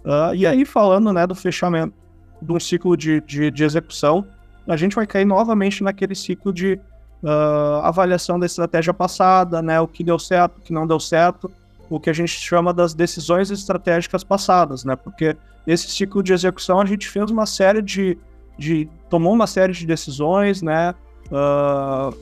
Uh, 0.05 0.33
e 0.35 0.45
aí, 0.45 0.65
falando 0.65 1.11
né, 1.11 1.27
do 1.27 1.35
fechamento 1.35 1.93
de 2.41 2.51
um 2.51 2.59
ciclo 2.59 2.95
de, 2.95 3.21
de, 3.21 3.51
de, 3.51 3.63
execução, 3.63 4.25
a 4.67 4.77
gente 4.77 4.95
vai 4.95 5.05
cair 5.05 5.25
novamente 5.25 5.83
naquele 5.83 6.15
ciclo 6.15 6.53
de 6.53 6.79
uh, 7.21 7.81
avaliação 7.83 8.39
da 8.39 8.45
estratégia 8.45 8.93
passada, 8.93 9.61
né? 9.61 9.79
O 9.79 9.87
que 9.87 10.03
deu 10.03 10.17
certo, 10.17 10.57
o 10.57 10.61
que 10.61 10.73
não 10.73 10.87
deu 10.87 10.99
certo, 10.99 11.51
o 11.89 11.99
que 11.99 12.09
a 12.09 12.13
gente 12.13 12.31
chama 12.31 12.73
das 12.73 12.93
decisões 12.93 13.51
estratégicas 13.51 14.23
passadas, 14.23 14.85
né? 14.85 14.95
Porque 14.95 15.35
nesse 15.65 15.89
ciclo 15.89 16.23
de 16.23 16.33
execução 16.33 16.79
a 16.79 16.85
gente 16.85 17.09
fez 17.09 17.29
uma 17.29 17.45
série 17.45 17.81
de, 17.81 18.17
de 18.57 18.87
tomou 19.09 19.33
uma 19.33 19.47
série 19.47 19.73
de 19.73 19.85
decisões, 19.85 20.61
né? 20.61 20.93
Uh, 21.27 22.15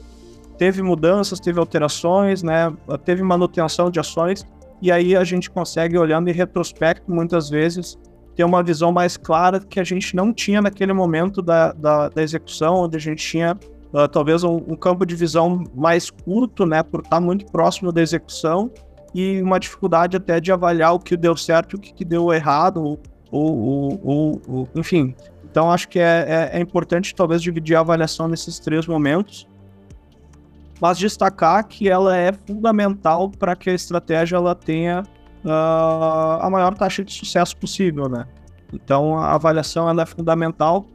teve 0.58 0.82
mudanças, 0.82 1.40
teve 1.40 1.58
alterações, 1.58 2.42
né? 2.42 2.72
Teve 3.04 3.22
manutenção 3.22 3.90
de 3.90 4.00
ações 4.00 4.44
e 4.82 4.92
aí 4.92 5.16
a 5.16 5.24
gente 5.24 5.48
consegue, 5.48 5.96
olhando 5.96 6.28
em 6.28 6.32
retrospecto, 6.32 7.10
muitas 7.10 7.48
vezes 7.48 7.96
ter 8.34 8.44
uma 8.44 8.62
visão 8.62 8.92
mais 8.92 9.16
clara 9.16 9.58
que 9.58 9.80
a 9.80 9.84
gente 9.84 10.14
não 10.14 10.32
tinha 10.32 10.62
naquele 10.62 10.92
momento 10.92 11.42
da, 11.42 11.72
da, 11.72 12.08
da 12.08 12.22
execução, 12.22 12.76
onde 12.76 12.96
a 12.96 13.00
gente 13.00 13.24
tinha 13.24 13.58
uh, 13.92 14.06
talvez 14.06 14.44
um, 14.44 14.56
um, 14.68 14.76
campo 14.76 15.04
de 15.04 15.16
visão 15.16 15.64
mais 15.74 16.08
curto, 16.08 16.64
né, 16.64 16.82
por 16.82 17.00
estar 17.00 17.18
muito 17.18 17.46
próximo 17.46 17.90
da 17.90 18.00
execução 18.00 18.70
e 19.12 19.42
uma 19.42 19.58
dificuldade 19.58 20.16
até 20.16 20.38
de 20.38 20.52
avaliar 20.52 20.94
o 20.94 21.00
que 21.00 21.16
deu 21.16 21.36
certo 21.36 21.74
e 21.74 21.76
o 21.76 21.80
que 21.80 22.04
deu 22.04 22.32
errado, 22.32 22.80
ou, 22.80 23.00
ou, 23.32 24.00
ou, 24.04 24.42
ou 24.46 24.68
enfim. 24.76 25.16
Então 25.50 25.72
acho 25.72 25.88
que 25.88 25.98
é, 25.98 26.50
é, 26.52 26.58
é 26.58 26.60
importante 26.60 27.12
talvez 27.16 27.42
dividir 27.42 27.74
a 27.74 27.80
avaliação 27.80 28.28
nesses 28.28 28.60
três 28.60 28.86
momentos 28.86 29.47
mas 30.80 30.98
destacar 30.98 31.66
que 31.66 31.88
ela 31.88 32.16
é 32.16 32.32
fundamental 32.32 33.30
para 33.30 33.56
que 33.56 33.70
a 33.70 33.74
estratégia 33.74 34.36
ela 34.36 34.54
tenha 34.54 35.02
uh, 35.44 36.42
a 36.42 36.48
maior 36.50 36.74
taxa 36.74 37.04
de 37.04 37.12
sucesso 37.12 37.56
possível, 37.56 38.08
né? 38.08 38.26
Então 38.72 39.18
a 39.18 39.34
avaliação 39.34 39.88
ela 39.88 40.02
é 40.02 40.06
fundamental 40.06 40.86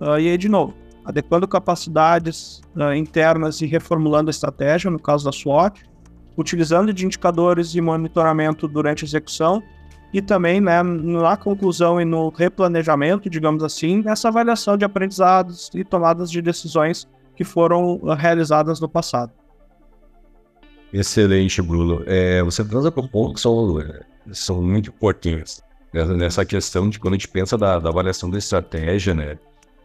uh, 0.00 0.18
e 0.18 0.28
aí 0.28 0.38
de 0.38 0.48
novo 0.48 0.74
adequando 1.06 1.46
capacidades 1.46 2.60
uh, 2.74 2.92
internas 2.92 3.60
e 3.60 3.66
reformulando 3.66 4.28
a 4.28 4.32
estratégia, 4.32 4.90
no 4.90 4.98
caso 4.98 5.24
da 5.24 5.30
SWOT, 5.30 5.84
utilizando 6.36 6.92
de 6.92 7.06
indicadores 7.06 7.70
de 7.70 7.80
monitoramento 7.80 8.66
durante 8.66 9.04
a 9.04 9.06
execução 9.06 9.62
e 10.12 10.20
também 10.20 10.60
né, 10.60 10.82
na 10.82 11.36
conclusão 11.36 12.00
e 12.00 12.04
no 12.04 12.28
replanejamento, 12.30 13.30
digamos 13.30 13.62
assim, 13.62 14.02
nessa 14.02 14.28
avaliação 14.28 14.76
de 14.76 14.84
aprendizados 14.84 15.70
e 15.74 15.84
tomadas 15.84 16.28
de 16.30 16.42
decisões 16.42 17.06
que 17.36 17.44
foram 17.44 17.98
realizadas 18.14 18.80
no 18.80 18.88
passado. 18.88 19.32
Excelente, 20.92 21.60
Bruno. 21.60 22.02
É, 22.06 22.42
você 22.42 22.64
traz 22.64 22.86
alguns 22.86 23.08
pontos 23.08 23.34
que 23.34 23.40
são, 23.40 23.78
são 24.32 24.62
muito 24.62 24.90
importantes 24.90 25.62
nessa 25.92 26.44
questão 26.44 26.88
de 26.88 26.98
quando 26.98 27.14
a 27.14 27.16
gente 27.16 27.28
pensa 27.28 27.56
da, 27.56 27.78
da 27.78 27.88
avaliação 27.88 28.28
da 28.28 28.38
estratégia, 28.38 29.14
né? 29.14 29.38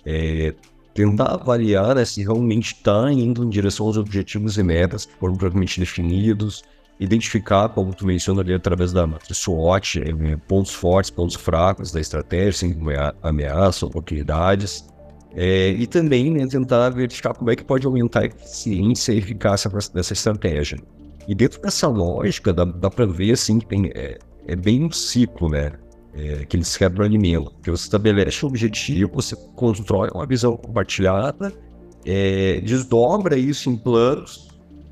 É, 0.06 0.54
tentar 0.94 1.36
avaliar 1.36 1.96
né, 1.96 2.04
se 2.04 2.22
realmente 2.22 2.74
está 2.74 3.12
indo 3.12 3.44
em 3.44 3.50
direção 3.50 3.86
aos 3.86 3.98
objetivos 3.98 4.58
e 4.58 4.64
metas 4.64 5.06
que 5.06 5.14
foram 5.14 5.36
propriamente 5.36 5.80
definidos, 5.80 6.64
identificar, 7.00 7.70
como 7.70 7.94
tu 7.94 8.06
menciona 8.06 8.42
ali, 8.42 8.54
através 8.54 8.92
da 8.92 9.08
matriz 9.08 9.38
SWOT, 9.38 10.02
é, 10.02 10.36
pontos 10.48 10.74
fortes, 10.74 11.10
pontos 11.10 11.36
fracos 11.36 11.92
da 11.92 12.00
estratégia, 12.00 12.54
sem 12.54 12.78
ameaças, 13.22 13.84
oportunidades, 13.84 14.86
é, 15.36 15.70
e 15.70 15.88
também 15.88 16.32
né, 16.32 16.46
tentar 16.48 16.90
verificar 16.90 17.34
como 17.34 17.50
é 17.50 17.56
que 17.56 17.64
pode 17.64 17.86
aumentar 17.86 18.22
a 18.22 18.26
eficiência 18.26 19.14
e 19.14 19.18
eficácia 19.18 19.70
dessa 19.94 20.14
estratégia. 20.14 20.78
E 21.28 21.36
dentro 21.36 21.62
dessa 21.62 21.88
lógica, 21.88 22.52
dá, 22.52 22.66
dá 22.66 22.90
para 22.90 23.06
ver 23.06 23.32
assim, 23.32 23.60
que 23.60 23.66
tem, 23.66 23.92
é, 23.96 24.18
é 24.48 24.56
bem 24.56 24.84
um 24.84 24.92
ciclo, 24.92 25.50
né? 25.50 25.72
É, 26.14 26.46
que 26.46 26.58
eles 26.58 26.76
retroalimentam. 26.76 27.54
Que 27.64 27.72
você 27.72 27.84
estabelece 27.84 28.46
um 28.46 28.50
objetivo, 28.50 29.12
você 29.14 29.36
constrói 29.56 30.10
uma 30.14 30.26
visão 30.26 30.58
compartilhada, 30.58 31.54
é, 32.06 32.60
desdobra 32.62 33.38
isso 33.38 33.70
em 33.70 33.78
planos, 33.78 34.50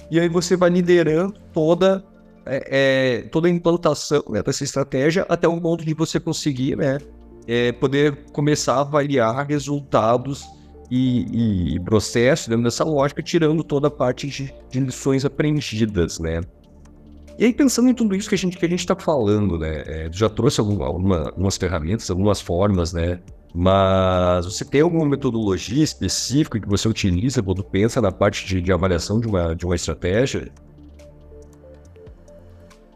e 0.09 0.17
aí 0.19 0.29
você 0.29 0.55
vai 0.55 0.69
liderando 0.69 1.33
toda, 1.53 2.05
é, 2.45 3.19
é 3.19 3.21
toda 3.23 3.49
a 3.49 3.51
implantação 3.51 4.23
né, 4.29 4.41
dessa 4.41 4.63
estratégia 4.63 5.25
até 5.27 5.45
o 5.45 5.59
ponto 5.59 5.83
de 5.83 5.93
você 5.93 6.21
conseguir 6.21 6.77
né, 6.77 6.99
é, 7.49 7.71
poder 7.71 8.15
começar 8.31 8.75
a 8.75 8.81
avaliar 8.81 9.47
resultados 9.47 10.45
e, 10.91 11.73
e 11.73 11.79
processos 11.79 12.47
dentro 12.47 12.63
dessa 12.63 12.83
lógica, 12.83 13.23
tirando 13.23 13.63
toda 13.63 13.87
a 13.87 13.91
parte 13.91 14.27
de, 14.27 14.53
de, 14.69 14.79
lições 14.79 15.25
aprendidas, 15.25 16.19
né? 16.19 16.41
E 17.39 17.45
aí, 17.45 17.53
pensando 17.53 17.89
em 17.89 17.93
tudo 17.95 18.15
isso 18.15 18.29
que 18.29 18.35
a 18.35 18.37
gente 18.37 18.55
que 18.55 18.65
a 18.65 18.69
gente 18.69 18.81
está 18.81 18.95
falando, 18.95 19.57
né? 19.57 19.83
É, 19.87 20.09
já 20.11 20.29
trouxe 20.29 20.59
alguma, 20.59 20.85
alguma, 20.85 21.17
algumas 21.29 21.57
ferramentas, 21.57 22.07
algumas 22.11 22.39
formas, 22.39 22.93
né? 22.93 23.19
Mas 23.51 24.45
você 24.45 24.63
tem 24.63 24.81
alguma 24.81 25.07
metodologia 25.07 25.83
específica 25.83 26.59
que 26.59 26.69
você 26.69 26.87
utiliza 26.87 27.41
quando 27.41 27.63
pensa 27.63 27.99
na 27.99 28.11
parte 28.11 28.45
de, 28.45 28.61
de 28.61 28.71
avaliação 28.71 29.19
de 29.19 29.27
uma, 29.27 29.55
de 29.55 29.65
uma 29.65 29.73
estratégia? 29.73 30.51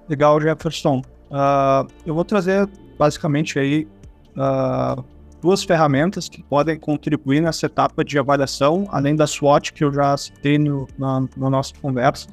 Legal, 0.08 0.40
Jefferson. 0.40 1.02
Uh, 1.32 1.88
eu 2.06 2.14
vou 2.14 2.24
trazer 2.24 2.70
basicamente 3.00 3.58
aí 3.58 3.88
uh, 4.38 5.04
duas 5.44 5.62
ferramentas 5.62 6.30
que 6.30 6.42
podem 6.42 6.80
contribuir 6.80 7.42
nessa 7.42 7.66
etapa 7.66 8.04
de 8.04 8.18
avaliação, 8.18 8.88
além 8.90 9.14
da 9.14 9.28
SWOT 9.28 9.74
que 9.74 9.84
eu 9.84 9.94
já 9.94 10.16
citei 10.16 10.58
no, 10.58 10.88
na, 10.98 11.28
nossa 11.36 11.74
conversa. 11.82 12.28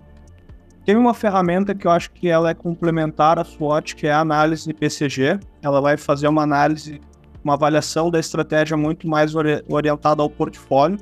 Tem 0.86 0.96
uma 0.96 1.12
ferramenta 1.12 1.74
que 1.74 1.86
eu 1.86 1.90
acho 1.90 2.12
que 2.12 2.28
ela 2.28 2.50
é 2.50 2.54
complementar 2.54 3.38
à 3.38 3.44
SWOT, 3.44 3.96
que 3.96 4.06
é 4.06 4.12
a 4.12 4.20
análise 4.20 4.66
de 4.66 4.72
PCG. 4.72 5.40
Ela 5.60 5.80
vai 5.80 5.96
fazer 5.96 6.28
uma 6.28 6.42
análise, 6.42 7.00
uma 7.44 7.54
avaliação 7.54 8.10
da 8.10 8.18
estratégia 8.20 8.76
muito 8.76 9.08
mais 9.08 9.34
ori 9.34 9.62
orientada 9.68 10.22
ao 10.22 10.30
portfólio. 10.30 10.98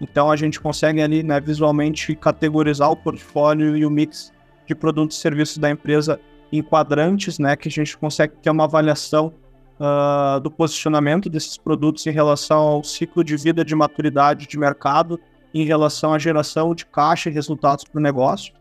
Então 0.00 0.30
a 0.30 0.36
gente 0.36 0.60
consegue 0.60 1.00
ali 1.00 1.22
né, 1.22 1.40
visualmente 1.40 2.14
categorizar 2.16 2.90
o 2.90 2.96
portfólio 2.96 3.76
e 3.76 3.86
o 3.86 3.90
mix 3.90 4.32
de 4.66 4.74
produtos 4.74 5.16
e 5.16 5.20
serviços 5.20 5.58
da 5.58 5.70
empresa 5.70 6.20
em 6.52 6.62
quadrantes, 6.62 7.38
né, 7.38 7.54
que 7.56 7.68
a 7.68 7.70
gente 7.70 7.96
consegue 7.96 8.34
ter 8.42 8.50
uma 8.50 8.64
avaliação 8.64 9.32
uh, 9.78 10.40
do 10.40 10.50
posicionamento 10.50 11.28
desses 11.28 11.56
produtos 11.56 12.06
em 12.06 12.10
relação 12.10 12.58
ao 12.58 12.84
ciclo 12.84 13.24
de 13.24 13.36
vida 13.36 13.64
de 13.64 13.74
maturidade 13.74 14.46
de 14.46 14.58
mercado, 14.58 15.18
em 15.52 15.64
relação 15.64 16.12
à 16.12 16.18
geração 16.18 16.74
de 16.74 16.84
caixa 16.86 17.28
e 17.28 17.32
resultados 17.32 17.84
para 17.84 17.98
o 17.98 18.02
negócio. 18.02 18.52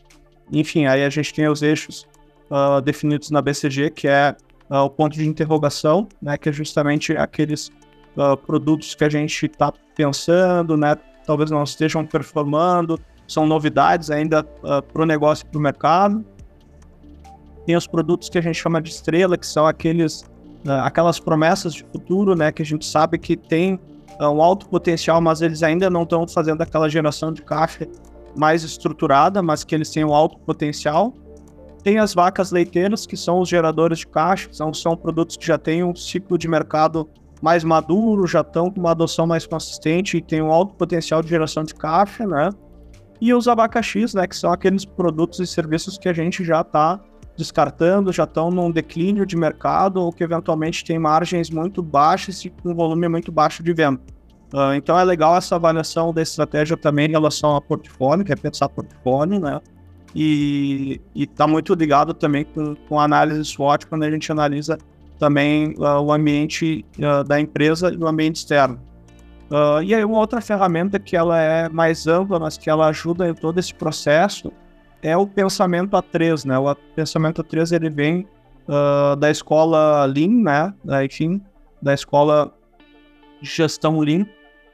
Enfim, 0.52 0.86
aí 0.86 1.04
a 1.04 1.10
gente 1.10 1.34
tem 1.34 1.48
os 1.48 1.62
eixos 1.62 2.08
uh, 2.50 2.82
definidos 2.82 3.32
na 3.32 3.42
BCG, 3.42 3.90
que 3.90 4.08
é 4.08 4.36
uh, 4.70 4.78
o 4.78 4.90
ponto 4.90 5.16
de 5.16 5.28
interrogação, 5.28 6.08
né, 6.22 6.38
que 6.38 6.50
é 6.50 6.52
justamente 6.52 7.16
aqueles 7.16 7.72
produtos 8.46 8.94
que 8.94 9.04
a 9.04 9.10
gente 9.10 9.48
está 9.48 9.74
pensando, 9.96 10.78
né, 10.78 10.96
talvez 11.26 11.50
não 11.50 11.64
estejam 11.64 12.06
performando, 12.06 13.00
são 13.28 13.48
novidades 13.48 14.12
ainda 14.12 14.44
para 14.44 15.02
o 15.02 15.04
negócio 15.04 15.44
e 15.44 15.50
para 15.50 15.58
o 15.58 15.62
mercado. 15.62 16.24
Tem 17.66 17.76
os 17.76 17.88
produtos 17.88 18.30
que 18.30 18.38
a 18.38 18.42
gente 18.42 18.56
chama 18.56 18.80
de 18.80 18.92
estrela, 18.92 19.36
que 19.36 19.48
são 19.48 19.66
aqueles 19.66 20.24
aquelas 20.84 21.20
promessas 21.20 21.74
de 21.74 21.84
futuro, 21.84 22.36
né, 22.36 22.52
que 22.52 22.62
a 22.62 22.66
gente 22.66 22.86
sabe 22.86 23.18
que 23.18 23.36
tem 23.36 23.80
uh, 24.20 24.28
um 24.30 24.42
alto 24.42 24.68
potencial, 24.68 25.20
mas 25.22 25.42
eles 25.42 25.64
ainda 25.64 25.90
não 25.90 26.04
estão 26.04 26.28
fazendo 26.28 26.62
aquela 26.62 26.90
geração 26.90 27.32
de 27.32 27.42
caixa 27.42 27.88
mais 28.36 28.64
estruturada, 28.64 29.42
mas 29.42 29.64
que 29.64 29.76
eles 29.76 29.90
têm 29.90 30.04
um 30.04 30.14
alto 30.14 30.40
potencial. 30.40 31.14
Tem 31.84 32.00
as 32.00 32.14
vacas 32.14 32.52
leiteiras, 32.52 33.06
que 33.06 33.18
são 33.18 33.40
os 33.40 33.50
geradores 33.50 34.00
de 34.00 34.08
caixa, 34.08 34.48
são, 34.52 34.74
são 34.74 34.96
produtos 34.96 35.36
que 35.36 35.46
já 35.46 35.58
têm 35.58 35.84
um 35.84 35.94
ciclo 35.94 36.38
de 36.38 36.48
mercado 36.48 37.10
mais 37.42 37.64
maduros, 37.64 38.32
já 38.32 38.40
estão 38.40 38.72
com 38.72 38.80
uma 38.80 38.92
adoção 38.92 39.28
mais 39.28 39.46
consistente 39.46 40.18
e 40.18 40.22
tem 40.22 40.42
um 40.42 40.52
alto 40.52 40.74
potencial 40.76 41.22
de 41.22 41.28
geração 41.28 41.64
de 41.64 41.76
caixa, 41.76 42.26
né? 42.26 42.50
E 43.20 43.34
os 43.34 43.50
abacaxis, 43.50 44.14
né, 44.14 44.26
que 44.26 44.36
são 44.36 44.52
aqueles 44.52 44.86
produtos 44.86 45.40
e 45.40 45.48
serviços 45.48 45.98
que 45.98 46.08
a 46.08 46.14
gente 46.14 46.44
já 46.44 46.62
está 46.62 47.02
descartando, 47.36 48.12
já 48.12 48.24
estão 48.24 48.50
num 48.50 48.72
declínio 48.72 49.26
de 49.26 49.36
mercado 49.36 50.02
ou 50.02 50.12
que 50.12 50.24
eventualmente 50.24 50.84
tem 50.84 51.00
margens 51.00 51.50
muito 51.50 51.82
baixas 51.82 52.44
e 52.46 52.50
com 52.50 52.74
volume 52.76 53.08
muito 53.08 53.32
baixo 53.32 53.64
de 53.64 53.74
venda. 53.74 54.00
Uh, 54.54 54.74
então 54.76 54.98
é 55.00 55.04
legal 55.04 55.36
essa 55.36 55.56
avaliação 55.56 56.14
da 56.14 56.22
estratégia 56.22 56.78
também 56.78 57.08
em 57.08 57.12
relação 57.12 57.52
ao 57.52 57.62
portfólio, 57.62 58.24
que 58.24 58.32
é 58.32 58.36
pensar 58.36 58.70
portfólio, 58.70 59.40
né? 59.40 59.60
E 60.16 61.02
está 61.16 61.48
muito 61.48 61.74
ligado 61.74 62.14
também 62.14 62.46
com, 62.46 62.76
com 62.88 63.00
a 63.00 63.04
análise 63.04 63.44
SWOT 63.46 63.88
quando 63.88 64.04
a 64.04 64.12
gente 64.12 64.32
analisa 64.32 64.78
também 65.18 65.74
uh, 65.80 66.00
o 66.02 66.14
ambiente 66.14 66.86
uh, 67.00 67.24
da 67.24 67.40
empresa 67.40 67.92
e 67.92 67.98
o 67.98 68.08
ambiente 68.08 68.36
externo. 68.36 68.80
e 69.84 69.96
aí 69.96 70.06
uma 70.06 70.20
outra 70.20 70.40
ferramenta 70.40 71.00
que 71.00 71.16
ela 71.16 71.40
é 71.42 71.68
mais 71.68 72.06
ampla, 72.06 72.40
mas 72.40 72.56
que 72.56 72.70
ela 72.70 72.88
ajuda 72.90 73.28
em 73.28 73.34
todo 73.34 73.58
esse 73.60 73.74
processo, 73.74 74.52
é 75.04 75.16
o 75.18 75.28
pensamento 75.28 75.92
A3, 75.92 76.46
né? 76.46 76.58
O 76.58 76.74
pensamento 76.96 77.44
A3 77.44 77.76
ele 77.76 77.90
vem 77.90 78.26
uh, 78.68 79.16
da 79.18 79.30
escola 79.30 80.06
Lean, 80.06 80.42
né? 80.42 80.74
Enfim, 81.04 81.42
da 81.82 81.94
escola 81.94 82.52
de 83.42 83.50
gestão 83.50 84.00
Lean. 84.00 84.24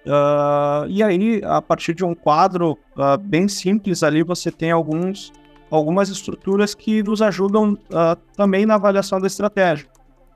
Uh, 0.05 0.87
e 0.87 1.03
aí, 1.03 1.41
a 1.43 1.61
partir 1.61 1.95
de 1.95 2.05
um 2.05 2.13
quadro 2.13 2.77
uh, 2.95 3.17
bem 3.17 3.47
simples 3.47 4.03
ali, 4.03 4.21
você 4.23 4.51
tem 4.51 4.71
alguns, 4.71 5.33
algumas 5.71 6.09
estruturas 6.09 6.75
que 6.75 7.01
nos 7.01 7.21
ajudam 7.21 7.77
também 8.37 8.65
na 8.65 8.75
avaliação 8.75 9.19
da 9.19 9.27
estratégia. 9.27 9.87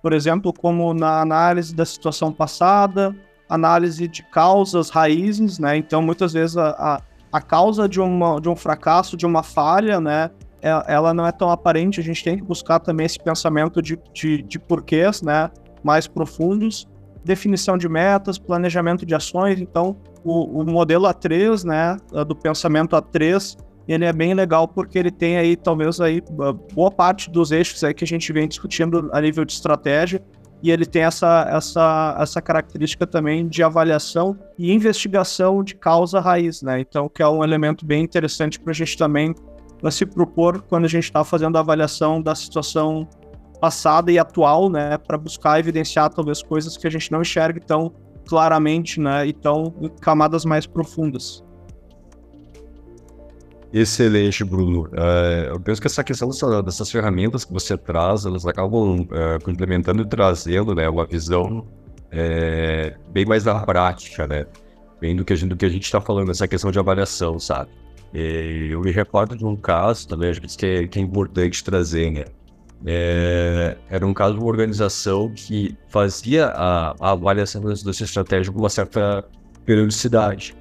Por 0.02 0.12
exemplo, 0.12 0.52
como 0.52 0.94
na 0.94 1.22
análise 1.22 1.74
da 1.74 1.86
situação 1.86 2.34
passada, 2.34 3.16
análise 3.48 4.08
de 4.08 4.24
causas, 4.24 4.90
raízes, 4.90 5.60
né? 5.60 5.78
Então, 5.78 6.02
muitas 6.02 6.34
vezes 6.34 6.58
a, 6.58 6.72
a 6.72 7.02
a 7.34 7.42
causa 7.42 7.90
de, 7.90 8.00
uma, 8.00 8.40
de 8.40 8.48
um 8.48 8.56
fracasso, 8.56 9.18
de 9.18 9.26
uma 9.26 9.42
falha, 9.42 10.00
né? 10.00 10.30
É, 10.62 10.70
ela 10.88 11.16
não 11.16 11.26
é 11.26 11.32
tão 11.32 11.50
aparente, 11.50 12.00
a 12.00 12.04
gente 12.04 12.24
tem 12.24 12.38
que 12.38 12.44
buscar 12.44 12.80
também 12.80 13.08
esse 13.08 13.18
pensamento 13.18 13.82
de, 13.82 14.00
de, 14.14 14.44
de 14.44 14.60
porquês, 14.60 15.24
né? 15.24 15.50
Mais 15.84 16.08
profundos, 16.08 16.88
definição 17.26 17.76
de 17.76 17.90
metas, 17.90 18.38
planejamento 18.38 19.04
de 19.04 19.16
ações. 19.16 19.60
Então, 19.60 19.98
o, 20.24 20.62
o 20.62 20.64
modelo 20.64 21.06
A3, 21.06 21.66
né? 21.66 21.98
Do 22.24 22.36
pensamento 22.36 22.96
A3, 22.96 23.58
ele 23.88 24.06
é 24.06 24.14
bem 24.14 24.36
legal 24.36 24.68
porque 24.68 25.00
ele 25.00 25.12
tem 25.12 25.36
aí, 25.38 25.56
talvez, 25.56 26.00
aí, 26.00 26.22
boa 26.74 26.92
parte 26.92 27.32
dos 27.32 27.52
eixos 27.52 27.84
aí 27.84 27.96
que 27.96 28.04
a 28.04 28.08
gente 28.08 28.32
vem 28.32 28.48
discutindo 28.48 29.10
a 29.12 29.20
nível 29.20 29.44
de 29.44 29.54
estratégia 29.54 30.24
e 30.64 30.72
ele 30.72 30.86
tem 30.86 31.04
essa, 31.04 31.46
essa, 31.52 32.16
essa 32.18 32.42
característica 32.42 33.06
também 33.06 33.46
de 33.50 33.62
avaliação 33.62 34.40
e 34.58 34.72
investigação 34.72 35.62
de 35.62 35.76
causa 35.76 36.22
raiz, 36.22 36.62
né? 36.62 36.80
Então, 36.80 37.10
que 37.10 37.22
é 37.22 37.28
um 37.28 37.44
elemento 37.44 37.86
bem 37.86 38.02
interessante 38.02 38.58
para 38.58 38.72
a 38.72 38.74
gente 38.74 38.98
também 38.98 39.36
se 39.92 40.06
propor 40.06 40.62
quando 40.62 40.86
a 40.86 40.88
gente 40.88 41.04
está 41.04 41.22
fazendo 41.26 41.58
a 41.58 41.60
avaliação 41.60 42.22
da 42.22 42.34
situação 42.34 43.06
passada 43.60 44.10
e 44.10 44.18
atual, 44.18 44.70
né? 44.70 44.98
Para 44.98 45.18
buscar 45.18 45.60
evidenciar 45.60 46.10
talvez 46.10 46.42
coisas 46.42 46.78
que 46.78 46.88
a 46.88 46.90
gente 46.90 47.12
não 47.12 47.22
enxergue 47.22 47.60
tão 47.60 47.94
claramente, 48.26 49.02
né? 49.02 49.28
E 49.28 49.34
tão 49.34 49.66
camadas 50.00 50.46
mais 50.46 50.66
profundas. 50.66 51.44
Excelente, 53.74 54.44
Bruno. 54.44 54.84
Uh, 54.84 55.50
eu 55.50 55.60
penso 55.60 55.82
que 55.82 55.88
essa 55.88 56.04
questão 56.04 56.30
dessa, 56.30 56.62
dessas 56.62 56.92
ferramentas 56.92 57.44
que 57.44 57.52
você 57.52 57.76
traz, 57.76 58.24
elas 58.24 58.46
acabam 58.46 59.02
uh, 59.02 59.44
complementando 59.44 60.04
e 60.04 60.06
trazendo 60.06 60.76
né, 60.76 60.88
uma 60.88 61.08
visão 61.08 61.68
é, 62.12 62.96
bem 63.10 63.26
mais 63.26 63.44
da 63.44 63.60
prática, 63.62 64.28
né? 64.28 64.46
Bem 65.02 65.16
do 65.16 65.26
que 65.26 65.34
a 65.34 65.36
gente 65.36 65.56
do 65.56 65.66
está 65.66 66.00
falando, 66.00 66.30
essa 66.30 66.48
questão 66.48 66.72
de 66.72 66.78
avaliação, 66.78 67.40
sabe? 67.40 67.72
E 68.14 68.70
eu 68.72 68.82
me 68.82 68.92
recordo 68.92 69.36
de 69.36 69.44
um 69.44 69.56
caso 69.56 70.08
também, 70.08 70.30
acho 70.30 70.40
que 70.40 70.66
é, 70.66 70.88
que 70.88 71.00
é 71.00 71.02
importante 71.02 71.64
trazer, 71.64 72.12
né? 72.12 72.26
É, 72.86 73.76
era 73.90 74.06
um 74.06 74.14
caso 74.14 74.36
de 74.36 74.40
uma 74.40 74.50
organização 74.50 75.32
que 75.36 75.76
fazia 75.90 76.48
a, 76.50 76.94
a 77.00 77.12
avaliação 77.12 77.64
dessa 77.64 78.04
estratégia 78.04 78.54
com 78.54 78.60
uma 78.60 78.70
certa 78.70 79.26
periodicidade. 79.66 80.56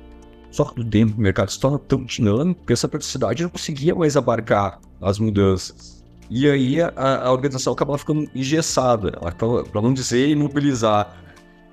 Só 0.53 0.67
que 0.67 0.83
o 0.83 0.85
tempo, 0.85 1.17
o 1.17 1.21
mercado 1.21 1.51
se 1.51 1.59
torna 1.59 1.79
tão 1.79 2.05
dinâmico 2.05 2.67
que 2.67 2.75
essa 2.75 2.87
velocidade 2.87 3.43
não 3.43 3.49
conseguia 3.49 3.95
mais 3.95 4.19
abarcar 4.19 4.79
as 5.01 5.19
mudanças. 5.19 6.05
E 6.31 6.49
aí 6.49 6.81
a, 6.81 6.93
a 7.25 7.33
organização 7.33 7.73
acabava 7.73 7.99
ficando 7.99 8.31
engessada, 8.35 9.12
para 9.12 9.83
não 9.83 9.93
dizer 9.93 10.29
imobilizar. 10.29 11.19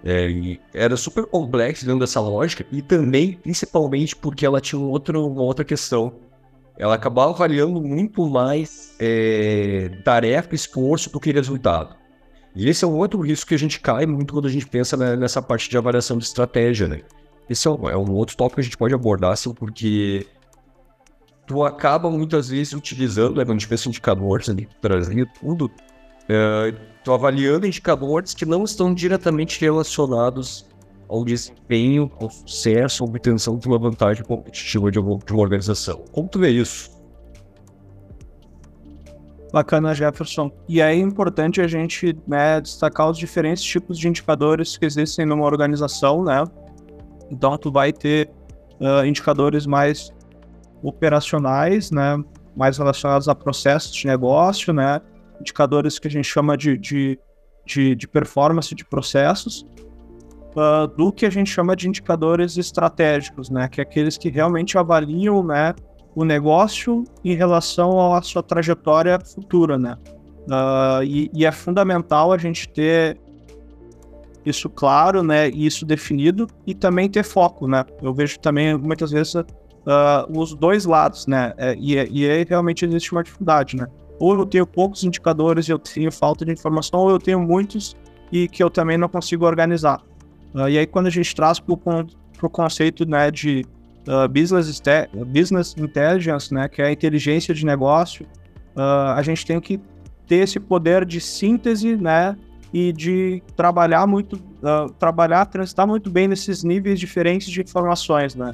É, 0.01 0.57
era 0.73 0.95
super 0.95 1.25
complexo 1.25 1.85
dentro 1.85 1.99
dessa 1.99 2.21
lógica 2.21 2.65
e 2.71 2.81
também, 2.81 3.33
principalmente, 3.33 4.15
porque 4.15 4.45
ela 4.45 4.61
tinha 4.61 4.79
outro, 4.79 5.27
uma 5.27 5.41
outra 5.41 5.65
questão. 5.65 6.13
Ela 6.77 6.95
acabava 6.95 7.31
avaliando 7.31 7.81
muito 7.81 8.25
mais 8.29 8.95
é, 8.97 9.91
tarefa, 10.05 10.55
esforço 10.55 11.11
do 11.11 11.19
que 11.19 11.33
resultado. 11.33 11.97
E 12.55 12.69
esse 12.69 12.85
é 12.85 12.87
um 12.87 12.95
outro 12.95 13.19
risco 13.19 13.49
que 13.49 13.55
a 13.55 13.59
gente 13.59 13.81
cai 13.81 14.05
muito 14.05 14.33
quando 14.33 14.47
a 14.47 14.51
gente 14.51 14.65
pensa 14.65 14.95
nessa 15.17 15.41
parte 15.41 15.69
de 15.69 15.77
avaliação 15.77 16.17
de 16.17 16.23
estratégia, 16.23 16.87
né? 16.87 17.01
Esse 17.49 17.67
é 17.67 17.71
um, 17.71 17.89
é 17.89 17.97
um 17.97 18.11
outro 18.11 18.37
tópico 18.37 18.55
que 18.55 18.61
a 18.61 18.63
gente 18.63 18.77
pode 18.77 18.93
abordar, 18.93 19.31
assim, 19.31 19.53
porque 19.53 20.27
tu 21.47 21.63
acaba 21.63 22.09
muitas 22.11 22.49
vezes 22.49 22.73
utilizando, 22.73 23.37
né, 23.37 23.43
quando 23.43 23.57
a 23.57 23.59
gente 23.59 23.67
pensa 23.67 23.87
em 23.87 23.89
indicadores 23.89 24.49
ali, 24.49 24.67
trazendo 24.79 25.27
tudo, 25.39 25.71
é, 26.29 26.75
tu 27.03 27.11
avaliando 27.11 27.65
indicadores 27.65 28.35
que 28.35 28.45
não 28.45 28.63
estão 28.63 28.93
diretamente 28.93 29.59
relacionados 29.59 30.67
ao 31.07 31.25
desempenho, 31.25 32.11
ao 32.21 32.29
sucesso, 32.29 33.03
à 33.03 33.07
obtenção 33.07 33.57
de 33.57 33.67
uma 33.67 33.79
vantagem 33.79 34.23
competitiva 34.23 34.91
de 34.91 34.99
uma, 34.99 35.17
de 35.17 35.33
uma 35.33 35.41
organização. 35.41 36.05
Como 36.11 36.29
tu 36.29 36.37
vê 36.37 36.51
isso? 36.51 36.91
Bacana, 39.51 39.95
Jefferson. 39.95 40.51
E 40.67 40.79
é 40.79 40.93
importante 40.93 41.59
a 41.59 41.67
gente 41.67 42.15
né, 42.27 42.61
destacar 42.61 43.09
os 43.09 43.17
diferentes 43.17 43.63
tipos 43.63 43.97
de 43.97 44.07
indicadores 44.07 44.77
que 44.77 44.85
existem 44.85 45.25
numa 45.25 45.45
organização, 45.45 46.23
né? 46.23 46.43
Então, 47.29 47.57
tu 47.57 47.71
vai 47.71 47.93
ter 47.93 48.29
uh, 48.79 49.05
indicadores 49.05 49.65
mais 49.65 50.11
operacionais, 50.81 51.91
né? 51.91 52.21
Mais 52.55 52.77
relacionados 52.77 53.27
a 53.27 53.35
processos 53.35 53.93
de 53.93 54.07
negócio, 54.07 54.73
né? 54.73 55.01
Indicadores 55.39 55.99
que 55.99 56.07
a 56.07 56.11
gente 56.11 56.25
chama 56.25 56.57
de, 56.57 56.77
de, 56.77 57.19
de, 57.65 57.95
de 57.95 58.07
performance 58.07 58.73
de 58.73 58.83
processos, 58.83 59.65
uh, 60.55 60.87
do 60.87 61.11
que 61.11 61.25
a 61.25 61.29
gente 61.29 61.49
chama 61.49 61.75
de 61.75 61.87
indicadores 61.87 62.57
estratégicos, 62.57 63.49
né? 63.49 63.67
Que 63.67 63.81
é 63.81 63.83
aqueles 63.83 64.17
que 64.17 64.29
realmente 64.29 64.77
avaliam, 64.77 65.43
né? 65.43 65.73
O 66.15 66.25
negócio 66.25 67.03
em 67.23 67.35
relação 67.35 68.13
à 68.13 68.21
sua 68.21 68.41
trajetória 68.41 69.19
futura, 69.19 69.77
né? 69.77 69.95
Uh, 70.47 71.03
e, 71.03 71.29
e, 71.33 71.45
é 71.45 71.51
fundamental 71.51 72.33
a 72.33 72.37
gente 72.37 72.67
ter 72.69 73.19
isso 74.49 74.69
claro, 74.69 75.23
né, 75.23 75.49
e 75.49 75.65
isso 75.65 75.85
definido, 75.85 76.47
e 76.65 76.73
também 76.73 77.09
ter 77.09 77.23
foco, 77.23 77.67
né. 77.67 77.85
Eu 78.01 78.13
vejo 78.13 78.39
também 78.39 78.77
muitas 78.77 79.11
vezes 79.11 79.35
uh, 79.35 79.45
os 80.35 80.55
dois 80.55 80.85
lados, 80.85 81.27
né, 81.27 81.53
é, 81.57 81.75
e, 81.75 81.93
e 81.93 82.29
aí 82.29 82.45
realmente 82.47 82.85
existe 82.85 83.11
uma 83.11 83.23
dificuldade, 83.23 83.75
né. 83.75 83.87
Ou 84.19 84.37
eu 84.37 84.45
tenho 84.45 84.67
poucos 84.67 85.03
indicadores 85.03 85.67
e 85.67 85.71
eu 85.71 85.79
tenho 85.79 86.11
falta 86.11 86.43
de 86.43 86.51
informação, 86.51 86.99
ou 86.99 87.09
eu 87.09 87.19
tenho 87.19 87.39
muitos 87.39 87.95
e 88.31 88.47
que 88.47 88.61
eu 88.61 88.69
também 88.69 88.97
não 88.97 89.07
consigo 89.07 89.45
organizar. 89.45 90.01
Uh, 90.53 90.67
e 90.69 90.77
aí 90.77 90.85
quando 90.85 91.07
a 91.07 91.11
gente 91.11 91.33
traz 91.35 91.59
para 91.59 91.73
o 91.73 92.49
conceito, 92.49 93.05
né, 93.05 93.31
de 93.31 93.65
uh, 94.07 94.27
business, 94.27 94.81
business 95.27 95.75
intelligence, 95.77 96.53
né, 96.53 96.67
que 96.67 96.81
é 96.81 96.85
a 96.85 96.91
inteligência 96.91 97.53
de 97.53 97.65
negócio, 97.65 98.25
a 99.15 99.21
gente 99.23 99.45
tem 99.45 99.59
que 99.59 99.77
ter 100.25 100.37
esse 100.37 100.57
poder 100.57 101.03
de 101.03 101.19
síntese, 101.19 101.97
né, 101.97 102.37
e 102.73 102.93
de 102.93 103.41
trabalhar 103.55 104.05
muito, 104.05 104.35
uh, 104.35 104.91
trabalhar, 104.99 105.45
transitar 105.45 105.87
muito 105.87 106.09
bem 106.09 106.27
nesses 106.27 106.63
níveis 106.63 106.99
diferentes 106.99 107.49
de 107.49 107.61
informações, 107.61 108.35
né? 108.35 108.53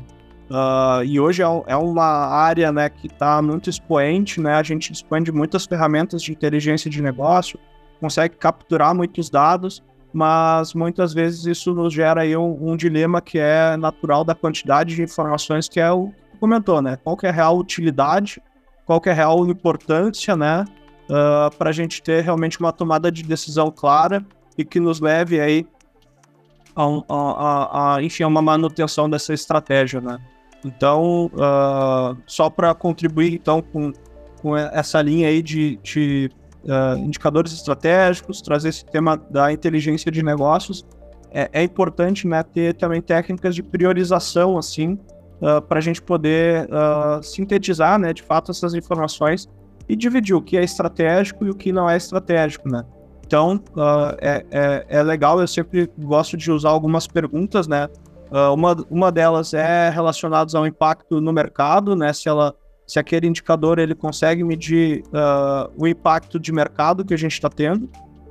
Uh, 0.49 1.03
e 1.03 1.19
hoje 1.19 1.41
é, 1.41 1.45
é, 1.67 1.75
uma 1.75 2.05
área 2.05 2.71
né, 2.71 2.87
que 2.87 3.07
está 3.07 3.41
muito 3.41 3.69
expoente, 3.69 4.39
né? 4.39 4.53
A 4.53 4.63
gente 4.63 4.91
dispõe 4.91 5.23
de 5.23 5.31
muitas 5.31 5.65
ferramentas 5.65 6.21
de 6.21 6.31
inteligência 6.31 6.89
de 6.89 7.01
negócio, 7.01 7.59
consegue 7.99 8.35
capturar 8.35 8.93
muitos 8.93 9.29
dados, 9.29 9.83
mas 10.13 10.73
muitas 10.73 11.13
vezes 11.13 11.45
isso 11.45 11.73
nos 11.73 11.93
gera 11.93 12.21
aí 12.21 12.37
um, 12.37 12.71
um 12.71 12.77
dilema 12.77 13.21
que 13.21 13.39
é 13.39 13.75
natural 13.75 14.23
da 14.23 14.35
quantidade 14.35 14.95
de 14.95 15.01
informações 15.01 15.67
que 15.67 15.79
é 15.79 15.91
o 15.91 16.09
que 16.31 16.37
comentou, 16.39 16.81
né? 16.81 16.97
Qual 17.03 17.17
que 17.17 17.25
é 17.25 17.29
a 17.29 17.33
real 17.33 17.57
utilidade, 17.57 18.41
qual 18.85 19.01
que 19.01 19.09
é 19.09 19.11
a 19.11 19.15
real 19.15 19.45
importância, 19.47 20.35
né? 20.35 20.63
Uh, 21.09 21.13
ah, 21.13 21.51
para 21.57 21.69
a 21.69 21.73
gente 21.73 22.01
ter 22.01 22.23
realmente 22.23 22.59
uma 22.59 22.71
tomada 22.71 23.11
de 23.11 23.23
decisão 23.23 23.71
clara 23.71 24.25
e 24.57 24.63
que 24.63 24.79
nos 24.79 24.99
leve 24.99 25.39
aí 25.39 25.67
a, 26.75 26.83
a, 27.09 27.95
a, 27.95 28.03
enfim, 28.03 28.23
a 28.23 28.27
uma 28.27 28.41
manutenção 28.41 29.09
dessa 29.09 29.33
estratégia, 29.33 30.01
né? 30.01 30.19
Então, 30.65 31.27
uh, 31.33 32.17
só 32.25 32.49
para 32.49 32.73
contribuir 32.73 33.33
então 33.33 33.61
com, 33.61 33.93
com 34.41 34.57
essa 34.57 34.99
linha 34.99 35.27
aí 35.27 35.41
de, 35.41 35.77
de 35.83 36.31
uh, 36.63 36.97
indicadores 36.97 37.53
estratégicos, 37.53 38.41
trazer 38.41 38.69
esse 38.69 38.83
tema 38.83 39.15
da 39.15 39.53
inteligência 39.53 40.11
de 40.11 40.23
negócios, 40.23 40.83
é, 41.31 41.49
é, 41.53 41.63
importante 41.63 42.27
né, 42.27 42.41
ter 42.41 42.73
também 42.73 43.01
técnicas 43.01 43.53
de 43.53 43.61
priorização, 43.61 44.57
assim, 44.57 44.97
uh, 45.39 45.61
para 45.61 45.77
a 45.77 45.81
gente 45.81 46.01
poder 46.01 46.67
sintetizar, 47.21 47.99
né, 47.99 48.11
de 48.11 48.23
fato, 48.23 48.51
essas 48.51 48.73
informações 48.73 49.47
e 49.87 49.95
dividir 49.95 50.35
o 50.35 50.41
que 50.41 50.57
é 50.57 50.63
estratégico 50.63 51.45
e 51.45 51.49
o 51.49 51.55
que 51.55 51.71
não 51.71 51.89
é 51.89 51.97
estratégico, 51.97 52.69
né? 52.69 52.83
Então, 53.25 53.55
uh, 53.75 54.15
é, 54.21 54.45
é, 54.51 54.85
é, 54.87 55.03
legal, 55.03 55.41
eu 55.41 55.47
sempre 55.47 55.89
gosto 55.97 56.37
de 56.37 56.51
usar 56.51 56.69
algumas 56.69 57.07
perguntas, 57.07 57.67
né? 57.67 57.89
Uh, 58.31 58.53
uma, 58.53 58.75
uma 58.89 59.11
delas 59.11 59.53
é 59.53 59.89
relacionada 59.89 60.55
ao 60.57 60.67
impacto 60.67 61.19
no 61.19 61.33
mercado, 61.33 61.95
né? 61.95 62.13
Se, 62.13 62.29
ela, 62.29 62.53
se 62.85 62.99
aquele 62.99 63.27
indicador 63.27 63.79
ele 63.79 63.95
consegue 63.95 64.43
medir 64.43 65.03
uh, 65.07 65.71
o 65.77 65.87
impacto 65.87 66.39
de 66.39 66.51
mercado 66.51 67.03
que 67.03 67.13
a 67.13 67.17
gente 67.17 67.33
está 67.33 67.49
tendo, 67.49 67.89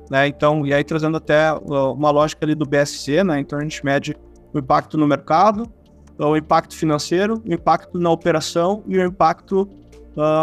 né? 0.09 0.27
Então, 0.27 0.65
e 0.65 0.73
aí 0.73 0.83
trazendo 0.83 1.17
até 1.17 1.51
uma 1.53 2.11
lógica 2.11 2.45
ali 2.45 2.55
do 2.55 2.65
BSC, 2.65 3.23
né? 3.23 3.39
Então 3.39 3.59
a 3.59 3.61
gente 3.61 3.83
mede 3.83 4.15
o 4.53 4.59
impacto 4.59 4.97
no 4.97 5.05
mercado, 5.05 5.69
o 6.17 6.37
impacto 6.37 6.75
financeiro, 6.75 7.41
o 7.45 7.53
impacto 7.53 7.99
na 7.99 8.09
operação 8.09 8.83
e 8.87 8.97
o 8.97 9.05
impacto 9.05 9.69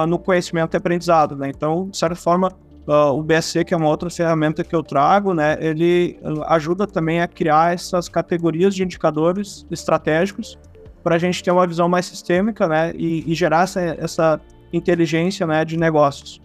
no 0.08 0.18
conhecimento 0.18 0.74
e 0.74 0.76
aprendizado, 0.76 1.36
né? 1.36 1.48
Então, 1.48 1.88
de 1.88 1.96
certa 1.96 2.16
forma, 2.16 2.52
Uh, 2.84 3.16
o 3.16 3.22
BSC, 3.22 3.64
que 3.64 3.72
é 3.72 3.76
uma 3.76 3.86
outra 3.86 4.10
ferramenta 4.10 4.64
que 4.64 4.74
eu 4.74 4.82
trago, 4.82 5.32
né, 5.32 5.56
ele 5.60 6.18
ajuda 6.48 6.84
também 6.84 7.20
a 7.20 7.28
criar 7.28 7.72
essas 7.72 8.08
categorias 8.08 8.74
de 8.74 8.82
indicadores 8.82 9.64
estratégicos 9.70 10.58
para 11.00 11.14
a 11.14 11.18
gente 11.18 11.44
ter 11.44 11.52
uma 11.52 11.64
visão 11.64 11.88
mais 11.88 12.06
sistêmica 12.06 12.66
né, 12.66 12.92
e, 12.96 13.30
e 13.30 13.34
gerar 13.36 13.62
essa, 13.62 13.80
essa 13.80 14.40
inteligência 14.72 15.46
né, 15.46 15.64
de 15.64 15.76
negócios. 15.76 16.40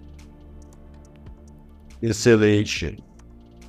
Excelente. 2.01 2.97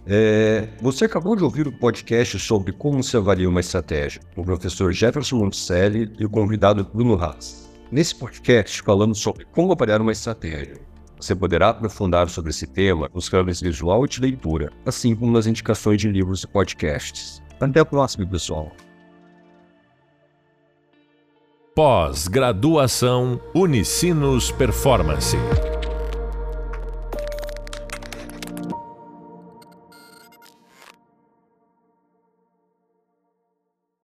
É, 0.06 0.68
você 0.80 1.04
acabou 1.04 1.36
de 1.36 1.44
ouvir 1.44 1.66
o 1.66 1.72
podcast 1.72 2.38
sobre 2.38 2.72
como 2.72 3.02
se 3.02 3.16
avalia 3.16 3.48
uma 3.48 3.60
estratégia, 3.60 4.20
com 4.34 4.42
o 4.42 4.44
professor 4.44 4.92
Jefferson 4.92 5.36
Monticelli 5.36 6.12
e 6.18 6.24
o 6.24 6.30
convidado 6.30 6.84
Bruno 6.92 7.14
Haas. 7.14 7.67
Nesse 7.90 8.14
podcast, 8.14 8.82
falamos 8.82 9.18
sobre 9.18 9.46
como 9.46 9.72
avaliar 9.72 10.00
uma 10.02 10.12
estratégia, 10.12 10.78
você 11.16 11.34
poderá 11.34 11.70
aprofundar 11.70 12.28
sobre 12.28 12.50
esse 12.50 12.66
tema 12.66 13.10
nos 13.14 13.30
canais 13.30 13.62
visual 13.62 14.04
e 14.04 14.08
de 14.08 14.20
leitura, 14.20 14.70
assim 14.84 15.16
como 15.16 15.32
nas 15.32 15.46
indicações 15.46 15.98
de 16.00 16.08
livros 16.08 16.44
e 16.44 16.46
podcasts. 16.46 17.42
Até 17.58 17.80
o 17.80 17.86
próximo, 17.86 18.28
pessoal. 18.28 18.70
Pós-graduação 21.74 23.40
Unicinos 23.54 24.52
Performance. 24.52 25.36